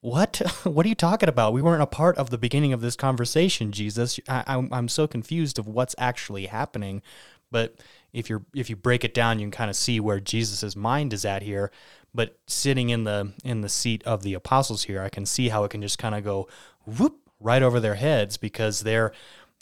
"What? 0.00 0.36
what 0.64 0.84
are 0.84 0.88
you 0.88 0.94
talking 0.94 1.28
about? 1.28 1.52
We 1.52 1.62
weren't 1.62 1.82
a 1.82 1.86
part 1.86 2.18
of 2.18 2.30
the 2.30 2.38
beginning 2.38 2.72
of 2.72 2.80
this 2.80 2.96
conversation, 2.96 3.72
Jesus. 3.72 4.18
I, 4.28 4.44
I'm 4.46 4.68
I'm 4.72 4.88
so 4.88 5.06
confused 5.06 5.58
of 5.58 5.66
what's 5.66 5.94
actually 5.98 6.46
happening." 6.46 7.02
But 7.50 7.76
if 8.12 8.28
you're 8.28 8.44
if 8.54 8.68
you 8.68 8.76
break 8.76 9.04
it 9.04 9.14
down, 9.14 9.38
you 9.38 9.46
can 9.46 9.52
kind 9.52 9.70
of 9.70 9.76
see 9.76 10.00
where 10.00 10.20
Jesus's 10.20 10.76
mind 10.76 11.12
is 11.12 11.24
at 11.24 11.42
here 11.42 11.70
but 12.14 12.38
sitting 12.46 12.90
in 12.90 13.04
the 13.04 13.32
in 13.44 13.60
the 13.60 13.68
seat 13.68 14.02
of 14.04 14.22
the 14.22 14.34
apostles 14.34 14.84
here, 14.84 15.02
I 15.02 15.08
can 15.08 15.26
see 15.26 15.48
how 15.48 15.64
it 15.64 15.70
can 15.70 15.82
just 15.82 15.98
kind 15.98 16.14
of 16.14 16.24
go 16.24 16.48
whoop 16.86 17.18
right 17.40 17.62
over 17.62 17.80
their 17.80 17.96
heads 17.96 18.36
because 18.36 18.80
they're, 18.80 19.12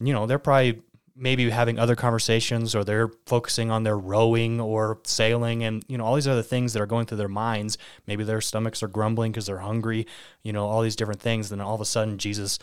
you 0.00 0.12
know, 0.12 0.26
they're 0.26 0.38
probably 0.38 0.82
maybe 1.14 1.50
having 1.50 1.78
other 1.78 1.94
conversations 1.94 2.74
or 2.74 2.84
they're 2.84 3.10
focusing 3.26 3.70
on 3.70 3.82
their 3.82 3.98
rowing 3.98 4.60
or 4.60 4.98
sailing 5.04 5.62
and 5.62 5.84
you 5.86 5.98
know 5.98 6.04
all 6.04 6.14
these 6.14 6.28
other 6.28 6.42
things 6.42 6.72
that 6.72 6.80
are 6.80 6.86
going 6.86 7.06
through 7.06 7.18
their 7.18 7.28
minds. 7.28 7.78
Maybe 8.06 8.24
their 8.24 8.40
stomachs 8.40 8.82
are 8.82 8.88
grumbling 8.88 9.32
because 9.32 9.46
they're 9.46 9.58
hungry 9.58 10.06
you 10.42 10.52
know 10.52 10.66
all 10.66 10.82
these 10.82 10.96
different 10.96 11.20
things. 11.20 11.50
Then 11.50 11.60
all 11.60 11.74
of 11.74 11.80
a 11.80 11.86
sudden 11.86 12.18
jesus 12.18 12.58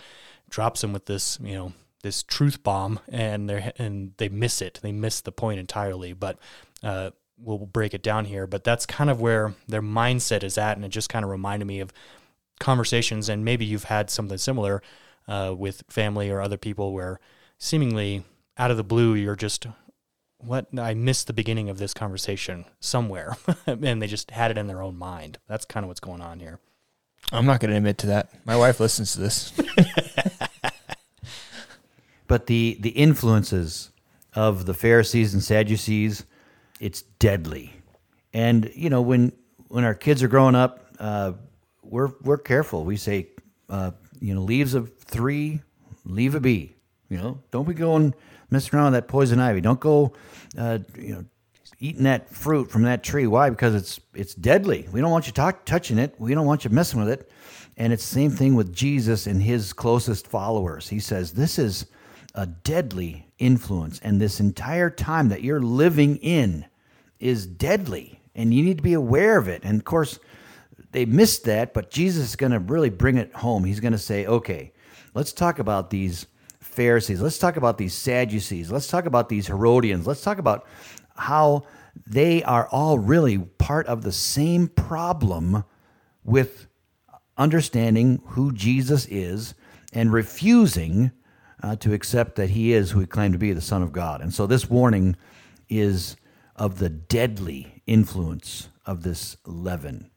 drops 0.50 0.82
them 0.82 0.94
with 0.94 1.06
this 1.06 1.38
you 1.44 1.54
know 1.54 1.74
this 2.02 2.24
truth 2.24 2.64
bomb 2.64 3.00
and 3.10 3.50
they 3.50 3.72
and 3.78 4.14
they 4.18 4.30
miss 4.30 4.62
it. 4.62 4.80
They 4.82 4.92
miss 4.92 5.22
the 5.22 5.32
point 5.32 5.60
entirely. 5.60 6.14
But 6.14 6.38
uh, 6.84 7.12
we'll 7.42 7.60
break 7.60 7.94
it 7.94 8.04
down 8.04 8.26
here, 8.26 8.48
but 8.48 8.64
that's 8.64 8.86
kind 8.86 9.10
of 9.10 9.22
where 9.22 9.54
their 9.68 9.82
mindset 9.82 10.44
is 10.44 10.58
at, 10.58 10.78
and 10.78 10.86
it 10.86 10.90
just 10.90 11.10
kind 11.10 11.24
of 11.24 11.32
reminded 11.32 11.66
me 11.66 11.80
of 11.80 11.94
conversations, 12.60 13.30
and 13.30 13.46
maybe 13.46 13.66
you've 13.66 13.86
had 13.86 14.10
something 14.10 14.38
similar 14.38 14.82
uh, 15.28 15.54
with 15.58 15.84
family 15.90 16.30
or 16.30 16.42
other 16.42 16.58
people 16.58 16.94
where 16.94 17.20
seemingly 17.58 18.24
out 18.58 18.72
of 18.72 18.78
the 18.78 18.84
blue 18.84 19.14
you're 19.16 19.36
just 19.36 19.68
what 20.40 20.68
I 20.78 20.94
missed 20.94 21.28
the 21.28 21.34
beginning 21.34 21.70
of 21.70 21.78
this 21.78 21.94
conversation 21.94 22.66
somewhere, 22.80 23.36
and 23.68 24.02
they 24.02 24.08
just 24.08 24.32
had 24.32 24.52
it 24.52 24.58
in 24.58 24.68
their 24.68 24.82
own 24.82 24.98
mind. 24.98 25.38
That's 25.48 25.66
kind 25.66 25.84
of 25.84 25.90
what's 25.90 26.00
going 26.00 26.22
on 26.22 26.40
here. 26.40 26.60
I'm 27.32 27.46
not 27.46 27.60
going 27.60 27.72
to 27.72 27.78
admit 27.78 27.98
to 28.00 28.08
that. 28.08 28.30
My 28.46 28.56
wife 28.56 28.80
listens 28.80 29.14
to 29.14 29.20
this. 29.20 29.52
but 32.28 32.48
the 32.48 32.78
the 32.80 32.92
influences 32.92 33.92
of 34.34 34.66
the 34.66 34.74
Pharisees 34.74 35.34
and 35.34 35.44
Sadducees 35.44 36.26
it's 36.80 37.02
deadly. 37.02 37.74
And 38.34 38.72
you 38.76 38.90
know, 38.90 39.02
when 39.02 39.34
when 39.68 39.84
our 39.84 39.96
kids 39.96 40.24
are 40.24 40.28
growing 40.28 40.56
up, 40.56 40.86
uh, 41.00 41.34
we're 41.84 42.12
we're 42.22 42.38
careful. 42.38 42.84
We 42.84 42.98
say, 42.98 43.28
uh, 43.70 43.92
you 44.20 44.34
know, 44.34 44.42
leaves 44.42 44.74
of 44.74 44.98
three, 44.98 45.62
leave 46.06 46.36
a 46.36 46.40
bee. 46.40 46.76
You 47.10 47.18
know, 47.18 47.40
don't 47.52 47.68
be 47.68 47.74
going 47.74 48.14
messing 48.52 48.78
around 48.78 48.92
with 48.92 49.02
that 49.02 49.08
poison 49.08 49.40
ivy. 49.40 49.62
Don't 49.62 49.80
go, 49.80 50.14
uh, 50.58 50.80
you 50.98 51.14
know, 51.16 51.26
eating 51.80 52.04
that 52.04 52.30
fruit 52.30 52.70
from 52.70 52.84
that 52.84 53.04
tree. 53.04 53.28
Why? 53.28 53.50
Because 53.50 53.74
it's 53.76 54.00
it's 54.14 54.36
deadly. 54.36 54.88
We 54.92 55.02
don't 55.02 55.12
want 55.12 55.28
you 55.28 55.34
talk, 55.34 55.66
touching 55.66 55.98
it. 55.98 56.16
We 56.20 56.34
don't 56.34 56.46
want 56.46 56.64
you 56.64 56.70
messing 56.70 57.00
with 57.00 57.10
it. 57.10 57.32
And 57.78 57.94
it's 57.94 58.08
the 58.08 58.14
same 58.14 58.32
thing 58.32 58.56
with 58.56 58.76
Jesus 58.76 59.26
and 59.26 59.42
his 59.42 59.74
closest 59.74 60.28
followers. 60.28 60.90
He 60.90 61.00
says 61.00 61.32
this 61.34 61.58
is 61.58 61.86
a 62.36 62.46
deadly 62.46 63.29
influence, 63.40 64.00
and 64.04 64.22
this 64.22 64.40
entire 64.40 64.90
time 64.90 65.30
that 65.30 65.42
you're 65.42 65.62
living 65.62 66.18
in 66.18 66.66
is 67.20 67.46
deadly, 67.48 68.22
and 68.36 68.54
you 68.54 68.64
need 68.64 68.78
to 68.78 68.84
be 68.84 68.94
aware 68.94 69.38
of 69.38 69.48
it. 69.48 69.64
And 69.64 69.80
of 69.80 69.86
course, 69.86 70.20
they 70.92 71.06
missed 71.06 71.46
that, 71.46 71.74
but 71.74 71.92
Jesus 71.92 72.30
is 72.30 72.36
going 72.36 72.52
to 72.52 72.60
really 72.60 72.90
bring 72.90 73.18
it 73.18 73.34
home. 73.34 73.64
He's 73.64 73.80
going 73.80 73.94
to 73.94 73.98
say, 73.98 74.26
okay, 74.26 74.74
let's 75.14 75.34
talk 75.34 75.60
about 75.60 75.90
these 75.90 76.28
Pharisees. 76.60 77.22
Let's 77.22 77.40
talk 77.40 77.58
about 77.58 77.78
these 77.78 77.94
Sadducees. 77.94 78.72
Let's 78.72 78.88
talk 78.88 79.06
about 79.06 79.30
these 79.30 79.48
Herodians. 79.48 80.08
Let's 80.08 80.22
talk 80.22 80.38
about 80.38 80.66
how 81.16 81.64
they 82.08 82.44
are 82.44 82.68
all 82.70 82.98
really 82.98 83.38
part 83.40 83.88
of 83.88 84.04
the 84.04 84.12
same 84.12 84.68
problem 84.68 85.64
with 86.24 86.68
understanding 87.38 88.22
who 88.28 88.52
Jesus 88.52 89.06
is 89.08 89.54
and 89.94 90.14
refusing 90.14 91.12
uh, 91.62 91.76
to 91.78 91.94
accept 91.94 92.36
that 92.36 92.52
he 92.52 92.74
is 92.74 92.92
who 92.92 93.00
he 93.00 93.06
claimed 93.06 93.34
to 93.34 93.40
be, 93.40 93.52
the 93.52 93.62
Son 93.62 93.82
of 93.82 93.92
God. 93.92 94.22
And 94.22 94.34
so 94.34 94.48
this 94.48 94.70
warning 94.70 95.16
is 95.68 96.16
of 96.56 96.80
the 96.80 96.90
deadly 96.90 97.82
influence 97.86 98.70
of 98.86 99.04
this 99.04 99.38
leaven. 99.46 100.10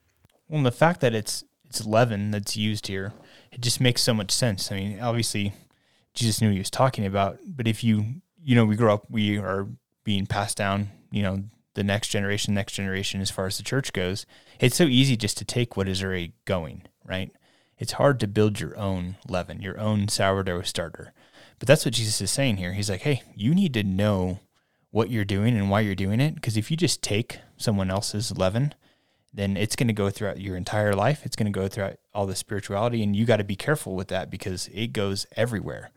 Well, 0.49 0.59
and 0.59 0.67
the 0.67 0.73
fact 0.73 1.01
that 1.01 1.15
it's 1.15 1.45
it's 1.65 1.87
leaven 1.87 2.31
that's 2.31 2.57
used 2.57 2.89
here, 2.89 3.15
it 3.51 3.63
just 3.63 3.81
makes 3.81 4.03
so 4.03 4.13
much 4.13 4.31
sense. 4.31 4.71
I 4.71 4.75
mean, 4.75 5.01
obviously, 5.01 5.55
Jesus 6.13 6.41
knew 6.41 6.49
what 6.49 6.55
he 6.55 6.59
was 6.59 6.71
talking 6.71 7.07
about, 7.07 7.39
but 7.47 7.67
if 7.67 7.83
you 7.83 8.05
you 8.43 8.55
know 8.55 8.65
we 8.65 8.77
grow 8.77 8.95
up, 8.95 9.05
we 9.09 9.39
are 9.39 9.69
being 10.05 10.27
passed 10.27 10.57
down, 10.57 10.91
you 11.11 11.23
know, 11.23 11.45
the 11.75 11.85
next 11.85 12.09
generation, 12.09 12.55
next 12.55 12.73
generation, 12.73 13.21
as 13.21 13.31
far 13.31 13.47
as 13.47 13.57
the 13.57 13.63
church 13.63 13.93
goes. 13.93 14.27
It's 14.61 14.77
so 14.77 14.85
easy 14.85 15.17
just 15.17 15.39
to 15.39 15.45
take 15.45 15.77
what 15.77 15.89
is 15.89 16.03
already 16.03 16.33
going, 16.45 16.83
right? 17.05 17.31
It's 17.79 17.93
hard 17.93 18.21
to 18.21 18.27
build 18.27 18.61
your 18.61 18.77
own 18.77 19.17
leaven, 19.29 19.63
your 19.63 19.79
own 19.81 20.09
sourdough 20.09 20.63
starter. 20.63 21.13
But 21.63 21.69
that's 21.69 21.85
what 21.85 21.95
Jesus 21.95 22.21
is 22.21 22.33
saying 22.33 22.57
here. 22.57 22.73
He's 22.73 22.91
like, 22.91 23.03
hey, 23.03 23.23
you 23.37 23.55
need 23.55 23.73
to 23.75 23.85
know 23.85 24.41
what 24.91 25.11
you're 25.11 25.25
doing 25.25 25.57
and 25.57 25.71
why 25.71 25.79
you're 25.79 25.95
doing 25.95 26.21
it. 26.21 26.35
Because 26.35 26.57
if 26.57 26.73
you 26.73 26.77
just 26.77 27.03
take 27.03 27.39
someone 27.57 27.89
else's 27.89 28.37
leaven, 28.37 28.75
then 29.33 29.57
it's 29.57 29.77
going 29.77 29.87
to 29.87 29.93
go 29.93 30.11
throughout 30.11 30.41
your 30.41 30.57
entire 30.57 30.93
life. 30.93 31.25
It's 31.25 31.37
going 31.37 31.53
to 31.53 31.57
go 31.57 31.69
throughout 31.69 31.99
all 32.13 32.27
the 32.27 32.35
spirituality, 32.35 33.01
and 33.05 33.15
you 33.15 33.25
got 33.25 33.37
to 33.37 33.45
be 33.45 33.55
careful 33.55 33.95
with 33.95 34.09
that 34.09 34.29
because 34.29 34.69
it 34.75 34.89
goes 34.89 35.25
everywhere. 35.37 35.93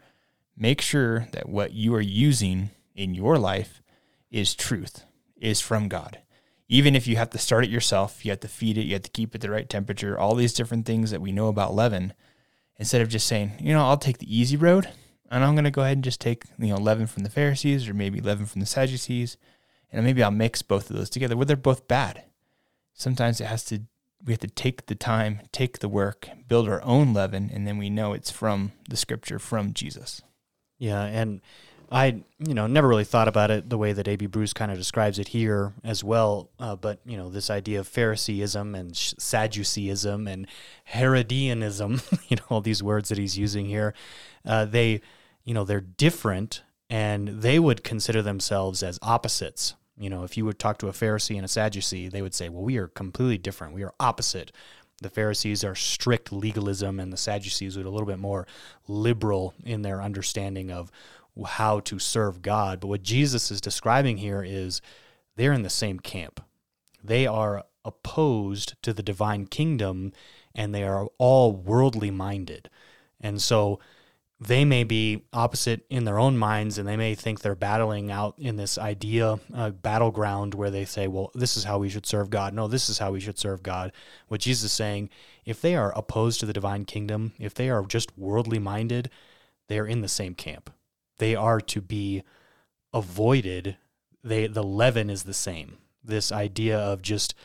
Make 0.55 0.81
sure 0.81 1.29
that 1.31 1.49
what 1.49 1.73
you 1.73 1.95
are 1.95 1.99
using 1.99 2.69
in 2.93 3.15
your 3.15 3.39
life 3.39 3.81
is 4.29 4.53
truth. 4.53 5.03
is 5.35 5.61
from 5.61 5.87
God. 5.87 6.19
Even 6.67 6.95
if 6.95 7.07
you 7.07 7.15
have 7.15 7.31
to 7.31 7.39
start 7.39 7.63
it 7.63 7.71
yourself, 7.71 8.23
you 8.23 8.29
have 8.29 8.41
to 8.41 8.47
feed 8.47 8.77
it, 8.77 8.83
you 8.83 8.93
have 8.93 9.01
to 9.01 9.09
keep 9.09 9.33
it 9.33 9.41
the 9.41 9.49
right 9.49 9.67
temperature, 9.67 10.15
all 10.15 10.35
these 10.35 10.53
different 10.53 10.85
things 10.85 11.09
that 11.09 11.21
we 11.21 11.31
know 11.31 11.47
about 11.47 11.73
leaven, 11.73 12.13
instead 12.77 13.01
of 13.01 13.09
just 13.09 13.25
saying, 13.25 13.53
you 13.59 13.73
know, 13.73 13.83
I'll 13.83 13.97
take 13.97 14.19
the 14.19 14.37
easy 14.37 14.57
road 14.57 14.89
and 15.31 15.43
I'm 15.43 15.55
going 15.55 15.65
to 15.65 15.71
go 15.71 15.81
ahead 15.81 15.97
and 15.97 16.03
just 16.03 16.21
take, 16.21 16.43
you 16.57 16.67
know, 16.67 16.77
leaven 16.77 17.07
from 17.07 17.23
the 17.23 17.29
Pharisees 17.29 17.87
or 17.87 17.93
maybe 17.93 18.21
leaven 18.21 18.45
from 18.45 18.61
the 18.61 18.67
Sadducees, 18.67 19.37
and 19.91 20.03
maybe 20.03 20.23
I'll 20.23 20.31
mix 20.31 20.61
both 20.61 20.89
of 20.89 20.95
those 20.95 21.09
together. 21.09 21.35
Well, 21.35 21.45
they're 21.45 21.55
both 21.55 21.87
bad. 21.87 22.23
Sometimes 22.93 23.41
it 23.41 23.45
has 23.45 23.63
to, 23.65 23.81
we 24.23 24.33
have 24.33 24.39
to 24.39 24.47
take 24.47 24.85
the 24.85 24.95
time, 24.95 25.41
take 25.51 25.79
the 25.79 25.89
work, 25.89 26.29
build 26.47 26.69
our 26.69 26.81
own 26.83 27.13
leaven, 27.13 27.49
and 27.53 27.67
then 27.67 27.77
we 27.77 27.89
know 27.89 28.13
it's 28.13 28.31
from 28.31 28.71
the 28.89 28.97
scripture, 28.97 29.39
from 29.39 29.73
Jesus. 29.73 30.21
Yeah, 30.77 31.03
and 31.03 31.41
I, 31.91 32.23
you 32.39 32.53
know, 32.53 32.67
never 32.67 32.87
really 32.87 33.03
thought 33.03 33.27
about 33.27 33.51
it 33.51 33.69
the 33.69 33.77
way 33.77 33.93
that 33.93 34.07
A.B. 34.07 34.25
Bruce 34.27 34.53
kind 34.53 34.71
of 34.71 34.77
describes 34.77 35.19
it 35.19 35.29
here 35.29 35.73
as 35.83 36.03
well. 36.03 36.49
Uh, 36.59 36.75
but 36.75 36.99
you 37.05 37.15
know, 37.15 37.29
this 37.29 37.49
idea 37.49 37.79
of 37.79 37.87
Phariseeism 37.87 38.75
and 38.75 38.95
Sadduceeism 38.95 40.27
and 40.27 40.47
Herodianism, 40.85 42.01
you 42.27 42.37
know, 42.37 42.43
all 42.49 42.61
these 42.61 42.81
words 42.81 43.09
that 43.09 43.17
he's 43.17 43.37
using 43.37 43.65
here, 43.65 43.93
uh, 44.45 44.65
they, 44.65 45.01
you 45.45 45.53
know, 45.53 45.63
they're 45.63 45.81
different, 45.81 46.63
and 46.89 47.27
they 47.27 47.59
would 47.59 47.83
consider 47.83 48.21
themselves 48.21 48.83
as 48.83 48.99
opposites. 49.01 49.75
You 49.97 50.09
know, 50.09 50.23
if 50.23 50.35
you 50.35 50.43
would 50.45 50.59
talk 50.59 50.77
to 50.79 50.87
a 50.87 50.91
Pharisee 50.91 51.37
and 51.37 51.45
a 51.45 51.47
Sadducee, 51.47 52.09
they 52.09 52.21
would 52.21 52.33
say, 52.33 52.49
"Well, 52.49 52.63
we 52.63 52.77
are 52.77 52.87
completely 52.87 53.37
different. 53.37 53.73
We 53.73 53.83
are 53.83 53.93
opposite." 53.99 54.51
The 55.01 55.09
Pharisees 55.09 55.63
are 55.63 55.75
strict 55.75 56.31
legalism, 56.31 56.99
and 56.99 57.13
the 57.13 57.17
Sadducees 57.17 57.77
are 57.77 57.85
a 57.85 57.89
little 57.89 58.07
bit 58.07 58.19
more 58.19 58.47
liberal 58.87 59.53
in 59.63 59.81
their 59.81 60.01
understanding 60.01 60.71
of 60.71 60.91
how 61.43 61.79
to 61.81 61.99
serve 61.99 62.41
God. 62.41 62.79
But 62.79 62.87
what 62.87 63.03
Jesus 63.03 63.51
is 63.51 63.59
describing 63.61 64.17
here 64.17 64.43
is 64.43 64.81
they're 65.35 65.53
in 65.53 65.63
the 65.63 65.69
same 65.69 65.99
camp. 65.99 66.41
They 67.03 67.27
are 67.27 67.65
opposed 67.83 68.81
to 68.81 68.93
the 68.93 69.03
divine 69.03 69.45
kingdom 69.45 70.11
and 70.55 70.73
they 70.73 70.83
are 70.83 71.07
all 71.17 71.51
worldly 71.51 72.09
minded. 72.09 72.69
And 73.19 73.41
so 73.41 73.79
they 74.39 74.65
may 74.65 74.83
be 74.83 75.23
opposite 75.31 75.85
in 75.89 76.03
their 76.03 76.19
own 76.19 76.37
minds 76.37 76.77
and 76.77 76.87
they 76.87 76.97
may 76.97 77.15
think 77.15 77.39
they're 77.39 77.55
battling 77.55 78.11
out 78.11 78.35
in 78.37 78.57
this 78.57 78.77
idea 78.77 79.39
uh, 79.53 79.69
battleground 79.69 80.53
where 80.53 80.69
they 80.69 80.83
say 80.83 81.07
well 81.07 81.31
this 81.33 81.55
is 81.55 81.63
how 81.63 81.77
we 81.77 81.87
should 81.87 82.05
serve 82.05 82.29
god 82.29 82.53
no 82.53 82.67
this 82.67 82.89
is 82.89 82.99
how 82.99 83.11
we 83.11 83.19
should 83.19 83.39
serve 83.39 83.63
god 83.63 83.93
what 84.27 84.41
jesus 84.41 84.65
is 84.65 84.71
saying 84.73 85.09
if 85.45 85.61
they 85.61 85.73
are 85.73 85.97
opposed 85.97 86.39
to 86.39 86.45
the 86.45 86.51
divine 86.51 86.83
kingdom 86.83 87.31
if 87.39 87.53
they 87.53 87.69
are 87.69 87.83
just 87.85 88.17
worldly 88.17 88.59
minded 88.59 89.09
they're 89.69 89.87
in 89.87 90.01
the 90.01 90.07
same 90.07 90.35
camp 90.35 90.69
they 91.17 91.35
are 91.35 91.61
to 91.61 91.81
be 91.81 92.23
avoided. 92.93 93.77
They 94.23 94.47
the 94.47 94.63
leaven 94.63 95.09
is 95.09 95.23
the 95.23 95.33
same. 95.33 95.77
This 96.03 96.31
idea 96.31 96.77
of 96.77 97.01
just 97.01 97.35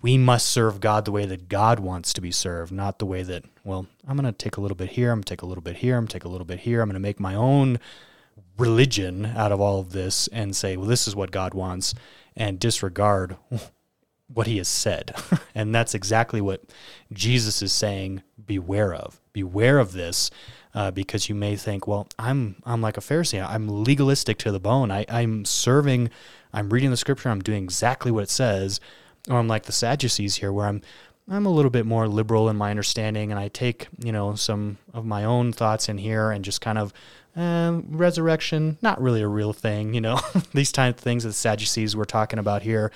we 0.00 0.18
must 0.18 0.48
serve 0.48 0.80
God 0.80 1.04
the 1.04 1.12
way 1.12 1.26
that 1.26 1.48
God 1.48 1.80
wants 1.80 2.12
to 2.12 2.20
be 2.20 2.32
served, 2.32 2.72
not 2.72 2.98
the 2.98 3.06
way 3.06 3.22
that, 3.22 3.44
well, 3.64 3.86
I'm 4.06 4.16
going 4.16 4.32
to 4.32 4.36
take 4.36 4.56
a 4.56 4.60
little 4.60 4.76
bit 4.76 4.90
here, 4.90 5.10
I'm 5.10 5.18
going 5.18 5.24
to 5.24 5.30
take 5.30 5.42
a 5.42 5.46
little 5.46 5.62
bit 5.62 5.76
here, 5.76 5.96
I'm 5.96 6.02
going 6.02 6.08
to 6.08 6.12
take 6.12 6.24
a 6.24 6.28
little 6.28 6.44
bit 6.44 6.60
here, 6.60 6.80
I'm 6.80 6.88
going 6.88 6.94
to 6.94 7.00
make 7.00 7.20
my 7.20 7.34
own 7.34 7.78
religion 8.58 9.26
out 9.26 9.52
of 9.52 9.60
all 9.60 9.80
of 9.80 9.92
this 9.92 10.28
and 10.28 10.54
say, 10.54 10.76
well, 10.76 10.86
this 10.86 11.06
is 11.06 11.16
what 11.16 11.30
God 11.30 11.54
wants, 11.54 11.94
and 12.36 12.58
disregard 12.58 13.36
what 14.34 14.46
he 14.46 14.58
has 14.58 14.68
said. 14.68 15.14
and 15.54 15.74
that's 15.74 15.94
exactly 15.94 16.40
what 16.40 16.62
Jesus 17.12 17.62
is 17.62 17.72
saying 17.72 18.22
beware 18.44 18.94
of. 18.94 19.20
Beware 19.32 19.78
of 19.78 19.92
this 19.92 20.30
uh, 20.74 20.90
because 20.90 21.28
you 21.28 21.34
may 21.34 21.56
think, 21.56 21.86
well, 21.86 22.08
I'm 22.18 22.56
I'm 22.64 22.80
like 22.80 22.96
a 22.96 23.00
Pharisee. 23.00 23.46
I'm 23.46 23.68
legalistic 23.84 24.38
to 24.38 24.52
the 24.52 24.60
bone. 24.60 24.90
I, 24.90 25.04
I'm 25.08 25.44
serving. 25.44 26.10
I'm 26.52 26.70
reading 26.70 26.90
the 26.90 26.96
scripture. 26.96 27.28
I'm 27.28 27.40
doing 27.40 27.64
exactly 27.64 28.10
what 28.10 28.24
it 28.24 28.30
says. 28.30 28.80
Or 29.28 29.36
I'm 29.36 29.48
like 29.48 29.64
the 29.64 29.72
Sadducees 29.72 30.36
here, 30.36 30.52
where 30.52 30.66
I'm 30.66 30.82
I'm 31.28 31.46
a 31.46 31.50
little 31.50 31.70
bit 31.70 31.86
more 31.86 32.08
liberal 32.08 32.48
in 32.48 32.56
my 32.56 32.70
understanding, 32.70 33.30
and 33.30 33.38
I 33.38 33.48
take 33.48 33.88
you 34.02 34.12
know 34.12 34.34
some 34.34 34.78
of 34.92 35.04
my 35.04 35.24
own 35.24 35.52
thoughts 35.52 35.88
in 35.88 35.98
here 35.98 36.30
and 36.30 36.44
just 36.44 36.60
kind 36.60 36.78
of 36.78 36.92
uh, 37.36 37.80
resurrection, 37.88 38.78
not 38.82 39.00
really 39.00 39.22
a 39.22 39.28
real 39.28 39.52
thing, 39.52 39.94
you 39.94 40.00
know, 40.00 40.20
these 40.54 40.72
type 40.72 40.98
of 40.98 41.00
things 41.00 41.22
that 41.22 41.30
the 41.30 41.34
Sadducees 41.34 41.96
were 41.96 42.04
talking 42.04 42.38
about 42.38 42.62
here, 42.62 42.92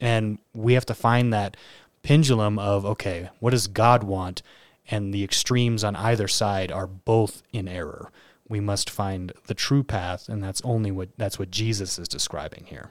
and 0.00 0.38
we 0.54 0.74
have 0.74 0.86
to 0.86 0.94
find 0.94 1.32
that 1.32 1.56
pendulum 2.02 2.58
of 2.58 2.84
okay, 2.84 3.30
what 3.40 3.50
does 3.50 3.66
God 3.66 4.02
want? 4.02 4.42
and 4.88 5.12
the 5.12 5.24
extremes 5.24 5.84
on 5.84 5.96
either 5.96 6.28
side 6.28 6.70
are 6.70 6.86
both 6.86 7.42
in 7.52 7.68
error. 7.68 8.10
We 8.48 8.60
must 8.60 8.88
find 8.88 9.32
the 9.46 9.54
true 9.54 9.82
path, 9.82 10.28
and 10.28 10.42
that's 10.42 10.62
only 10.62 10.90
what 10.92 11.08
that's 11.16 11.38
what 11.38 11.50
Jesus 11.50 11.98
is 11.98 12.08
describing 12.08 12.64
here. 12.66 12.90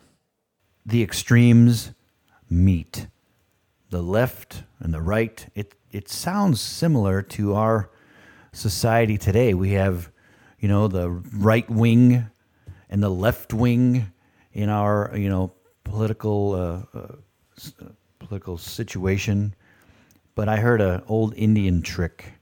The 0.86 1.02
extremes 1.02 1.93
meet. 2.50 3.08
The 3.89 4.02
left 4.02 4.63
and 4.80 4.93
the 4.93 5.02
right. 5.02 5.48
It 5.56 5.76
it 5.91 6.10
sounds 6.10 6.60
similar 6.62 7.21
to 7.21 7.54
our 7.54 7.89
society 8.52 9.17
today. 9.17 9.54
We 9.54 9.71
have, 9.71 10.12
you 10.60 10.67
know, 10.67 10.88
the 10.88 11.10
right 11.10 11.69
wing 11.69 12.28
and 12.89 13.02
the 13.02 13.10
left 13.10 13.54
wing 13.54 14.12
in 14.54 14.69
our, 14.69 15.12
you 15.15 15.30
know, 15.30 15.54
political 15.84 16.54
uh, 16.93 16.98
uh, 16.98 17.15
political 18.19 18.58
situation 18.58 19.56
but 20.36 20.50
I 20.50 20.58
heard 20.58 20.82
an 20.82 21.02
old 21.08 21.34
Indian 21.36 21.82
trick. 21.82 22.34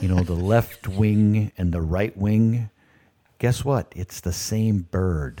You 0.00 0.08
know, 0.08 0.22
the 0.22 0.34
left 0.52 0.86
wing 0.86 1.50
and 1.56 1.72
the 1.72 1.80
right 1.80 2.16
wing. 2.16 2.70
Guess 3.38 3.64
what? 3.64 3.92
It's 3.96 4.20
the 4.20 4.32
same 4.32 4.86
bird. 4.90 5.40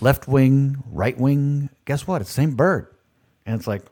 Left 0.00 0.28
wing, 0.28 0.82
right 0.90 1.18
wing. 1.18 1.70
Guess 1.84 2.06
what? 2.06 2.20
It's 2.20 2.30
the 2.30 2.42
same 2.42 2.56
bird. 2.56 2.88
And 3.46 3.56
it's 3.56 3.66
like? 3.66 3.84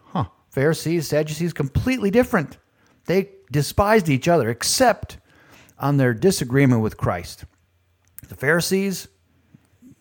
Pharisees, 0.51 1.09
Sadducees, 1.09 1.53
completely 1.53 2.11
different. 2.11 2.59
They 3.07 3.31
despised 3.51 4.09
each 4.09 4.29
other, 4.29 4.51
except 4.51 5.19
on 5.79 5.97
their 5.97 6.15
disagreement 6.15 6.83
with 6.83 6.97
Christ. 6.97 7.45
The 8.29 8.35
Pharisees, 8.35 9.09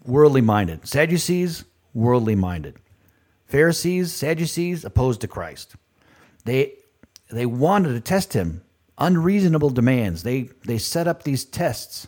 worldly 0.04 0.42
minded. 0.42 0.88
Sadducees, 0.88 1.66
worldly 1.94 2.36
minded. 2.36 2.76
Pharisees, 3.46 4.14
Sadducees, 4.14 4.84
opposed 4.84 5.22
to 5.22 5.28
Christ. 5.28 5.76
They 6.46 6.74
they 7.30 7.46
wanted 7.46 7.94
to 7.94 8.02
test 8.02 8.34
him. 8.34 8.64
Unreasonable 8.98 9.70
demands. 9.70 10.24
They 10.24 10.50
they 10.66 10.78
set 10.78 11.08
up 11.08 11.24
these 11.24 11.46
tests, 11.46 12.08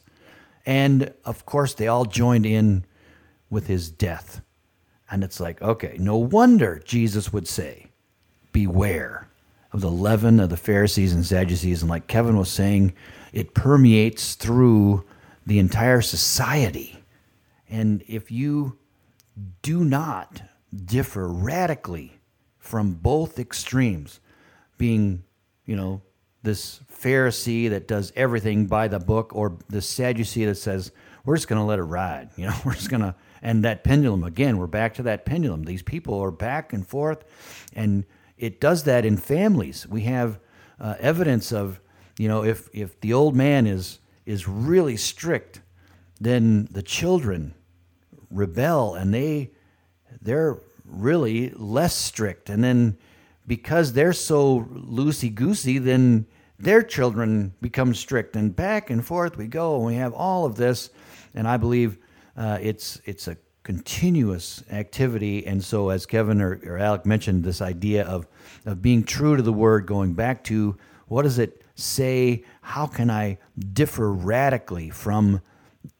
and 0.66 1.14
of 1.26 1.46
course 1.46 1.74
they 1.74 1.88
all 1.88 2.06
joined 2.06 2.46
in 2.46 2.86
with 3.50 3.68
his 3.68 3.90
death. 3.90 4.42
And 5.12 5.24
it's 5.24 5.40
like, 5.40 5.62
okay, 5.62 5.98
no 6.00 6.18
wonder 6.18 6.82
Jesus 6.84 7.34
would 7.34 7.48
say, 7.48 7.89
"Beware 8.66 9.30
of 9.72 9.82
the 9.82 9.92
leaven 9.92 10.40
of 10.40 10.50
the 10.50 10.58
Pharisees 10.58 11.14
and 11.14 11.26
Sadducees." 11.26 11.82
And 11.82 11.90
like 11.90 12.08
Kevin 12.08 12.38
was 12.38 12.50
saying, 12.50 12.94
it 13.32 13.54
permeates 13.54 14.36
through 14.36 15.06
the 15.46 15.60
entire 15.60 16.02
society. 16.02 17.04
And 17.70 18.04
if 18.08 18.32
you 18.32 18.78
do 19.62 19.84
not 19.84 20.42
differ 20.74 21.28
radically 21.28 22.20
from 22.58 22.94
both 22.94 23.40
extremes, 23.40 24.20
being, 24.78 25.24
you 25.66 25.76
know, 25.76 26.02
this 26.44 26.80
Pharisee 26.92 27.70
that 27.70 27.88
does 27.88 28.12
everything 28.16 28.66
by 28.66 28.88
the 28.88 29.00
book, 29.00 29.32
or 29.36 29.58
the 29.70 29.82
Sadducee 29.82 30.46
that 30.46 30.56
says, 30.56 30.92
we're 31.26 31.36
just 31.36 31.48
going 31.48 31.60
to 31.60 31.66
let 31.66 31.80
it 31.80 31.84
ride. 31.84 32.30
You 32.36 32.48
know, 32.48 32.56
we're 32.66 32.74
just 32.74 32.90
going 32.90 33.02
to, 33.02 33.16
and 33.42 33.64
that 33.66 33.84
pendulum, 33.84 34.24
again, 34.24 34.58
we're 34.58 34.68
back 34.68 34.96
to 34.96 35.04
that 35.04 35.26
pendulum. 35.26 35.64
These 35.64 35.84
people 35.84 36.20
are 36.20 36.32
back 36.32 36.74
and 36.74 36.88
forth, 36.88 37.24
and 37.74 38.06
it 38.40 38.60
does 38.60 38.84
that 38.84 39.06
in 39.06 39.18
families. 39.18 39.88
We 39.88 40.02
have 40.02 40.40
uh, 40.80 40.96
evidence 41.00 41.52
of, 41.52 41.80
you 42.18 42.28
know, 42.28 42.44
if, 42.44 42.70
if 42.74 43.00
the 43.02 43.14
old 43.14 43.36
man 43.36 43.68
is, 43.68 44.00
is 44.26 44.48
really 44.48 44.98
strict, 44.98 45.62
then 46.20 46.68
the 46.72 46.82
children 46.82 47.54
rebel 48.32 48.96
and 48.96 49.14
they, 49.14 49.52
they're 50.22 50.60
really 50.86 51.52
less 51.56 51.96
strict. 51.96 52.50
And 52.50 52.64
then 52.64 52.98
because 53.46 53.94
they're 53.94 54.14
so 54.14 54.68
loosey 54.72 55.34
goosey, 55.34 55.78
then 55.78 56.26
their 56.60 56.84
children 56.84 57.54
become 57.62 57.94
strict, 57.94 58.36
and 58.36 58.56
back 58.56 58.90
and 58.90 59.06
forth 59.06 59.38
we 59.38 59.48
go. 59.48 59.78
And 59.78 59.86
we 59.86 59.96
have 59.96 60.14
all 60.14 60.46
of 60.46 60.56
this, 60.56 60.90
and 61.34 61.48
I 61.48 61.58
believe 61.58 61.98
uh, 62.36 62.60
it's 62.62 63.02
it's 63.06 63.28
a 63.28 63.38
continuous 63.70 64.64
activity. 64.72 65.46
And 65.46 65.64
so, 65.64 65.90
as 65.90 66.08
Kevin 66.08 66.42
or, 66.42 66.60
or 66.66 66.80
Alec 66.80 67.06
mentioned, 67.06 67.44
this 67.44 67.62
idea 67.62 68.04
of 68.04 68.26
of 68.66 68.82
being 68.82 69.04
true 69.04 69.36
to 69.36 69.44
the 69.44 69.54
word, 69.54 69.86
going 69.86 70.16
back 70.16 70.44
to 70.46 70.76
what 71.08 71.22
does 71.22 71.38
it 71.38 71.64
say? 71.76 72.44
How 72.62 72.88
can 72.88 73.12
I 73.12 73.38
differ 73.72 74.12
radically 74.12 74.90
from, 74.90 75.44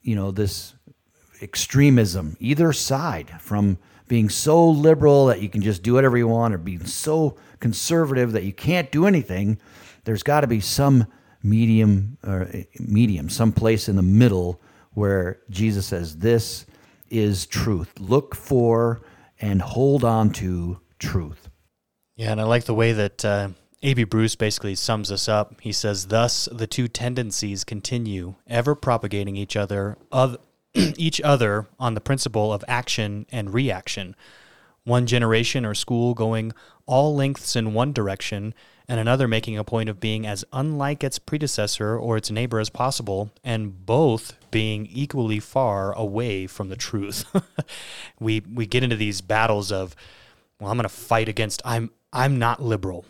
you 0.02 0.16
know, 0.16 0.32
this 0.32 0.74
extremism, 1.44 2.38
either 2.40 2.74
side, 2.74 3.40
from 3.40 3.78
being 4.08 4.30
so 4.30 4.68
liberal 4.68 5.28
that 5.28 5.40
you 5.40 5.48
can 5.48 5.62
just 5.62 5.84
do 5.84 5.94
whatever 5.94 6.18
you 6.18 6.28
want 6.28 6.56
or 6.56 6.58
being 6.58 6.88
so 6.88 7.38
conservative 7.60 8.32
that 8.32 8.46
you 8.46 8.52
can't 8.52 8.92
do 8.92 9.06
anything, 9.06 9.60
there's 10.06 10.24
got 10.24 10.42
to 10.42 10.48
be 10.48 10.60
some 10.60 11.06
medium 11.44 12.18
or 12.26 12.50
eh, 12.52 12.64
medium, 12.80 13.30
some 13.30 13.52
place 13.52 13.88
in 13.88 13.96
the 13.96 14.02
middle 14.02 14.60
where 14.96 15.38
Jesus 15.52 15.86
says 15.86 16.18
this 16.18 16.66
is 17.10 17.46
truth. 17.46 18.00
Look 18.00 18.36
for 18.36 19.02
and 19.40 19.62
hold 19.62 20.04
on 20.04 20.32
to 20.32 20.80
truth. 20.98 21.50
Yeah, 22.16 22.32
and 22.32 22.42
I 22.42 22.44
like 22.44 22.66
the 22.66 22.74
way 22.74 22.92
that 22.92 23.24
uh, 23.24 23.50
A.B. 23.82 24.04
Bruce 24.04 24.36
basically 24.36 24.76
sums 24.76 25.10
this 25.10 25.30
up. 25.30 25.62
He 25.62 25.72
says, 25.72 26.08
Thus, 26.08 26.50
the 26.52 26.68
two 26.68 26.88
tendencies 26.88 27.64
continue, 27.64 28.36
ever 28.48 28.76
propagating 28.76 29.38
each 29.38 29.56
other, 29.56 29.98
oth- 30.12 30.38
each 30.74 31.22
other 31.22 31.68
on 31.80 31.94
the 31.94 32.02
principle 32.02 32.52
of 32.52 32.66
action 32.68 33.26
and 33.32 33.54
reaction. 33.54 34.16
One 34.84 35.08
generation 35.08 35.66
or 35.66 35.74
school 35.74 36.14
going 36.14 36.52
all 36.86 37.16
lengths 37.16 37.56
in 37.56 37.74
one 37.74 37.94
direction, 37.94 38.54
and 38.90 39.00
another 39.00 39.28
making 39.28 39.56
a 39.56 39.64
point 39.64 39.88
of 39.88 40.00
being 40.00 40.26
as 40.26 40.44
unlike 40.52 41.04
its 41.04 41.20
predecessor 41.20 41.96
or 41.96 42.18
its 42.18 42.32
neighbor 42.32 42.60
as 42.60 42.72
possible, 42.72 43.30
and 43.44 43.86
both 43.86 44.36
being 44.50 44.88
equally 44.88 45.40
far 45.40 45.94
away 45.94 46.48
from 46.48 46.70
the 46.70 46.76
truth. 46.76 47.24
we 48.20 48.42
we 48.52 48.66
get 48.66 48.84
into 48.84 48.96
these 48.96 49.22
battles 49.22 49.72
of, 49.72 49.96
well, 50.60 50.72
I'm 50.72 50.78
going 50.78 50.84
to 50.84 50.90
fight 50.90 51.30
against. 51.30 51.62
I'm 51.64 51.92
I'm 52.12 52.40
not 52.40 52.64
liberal, 52.64 53.06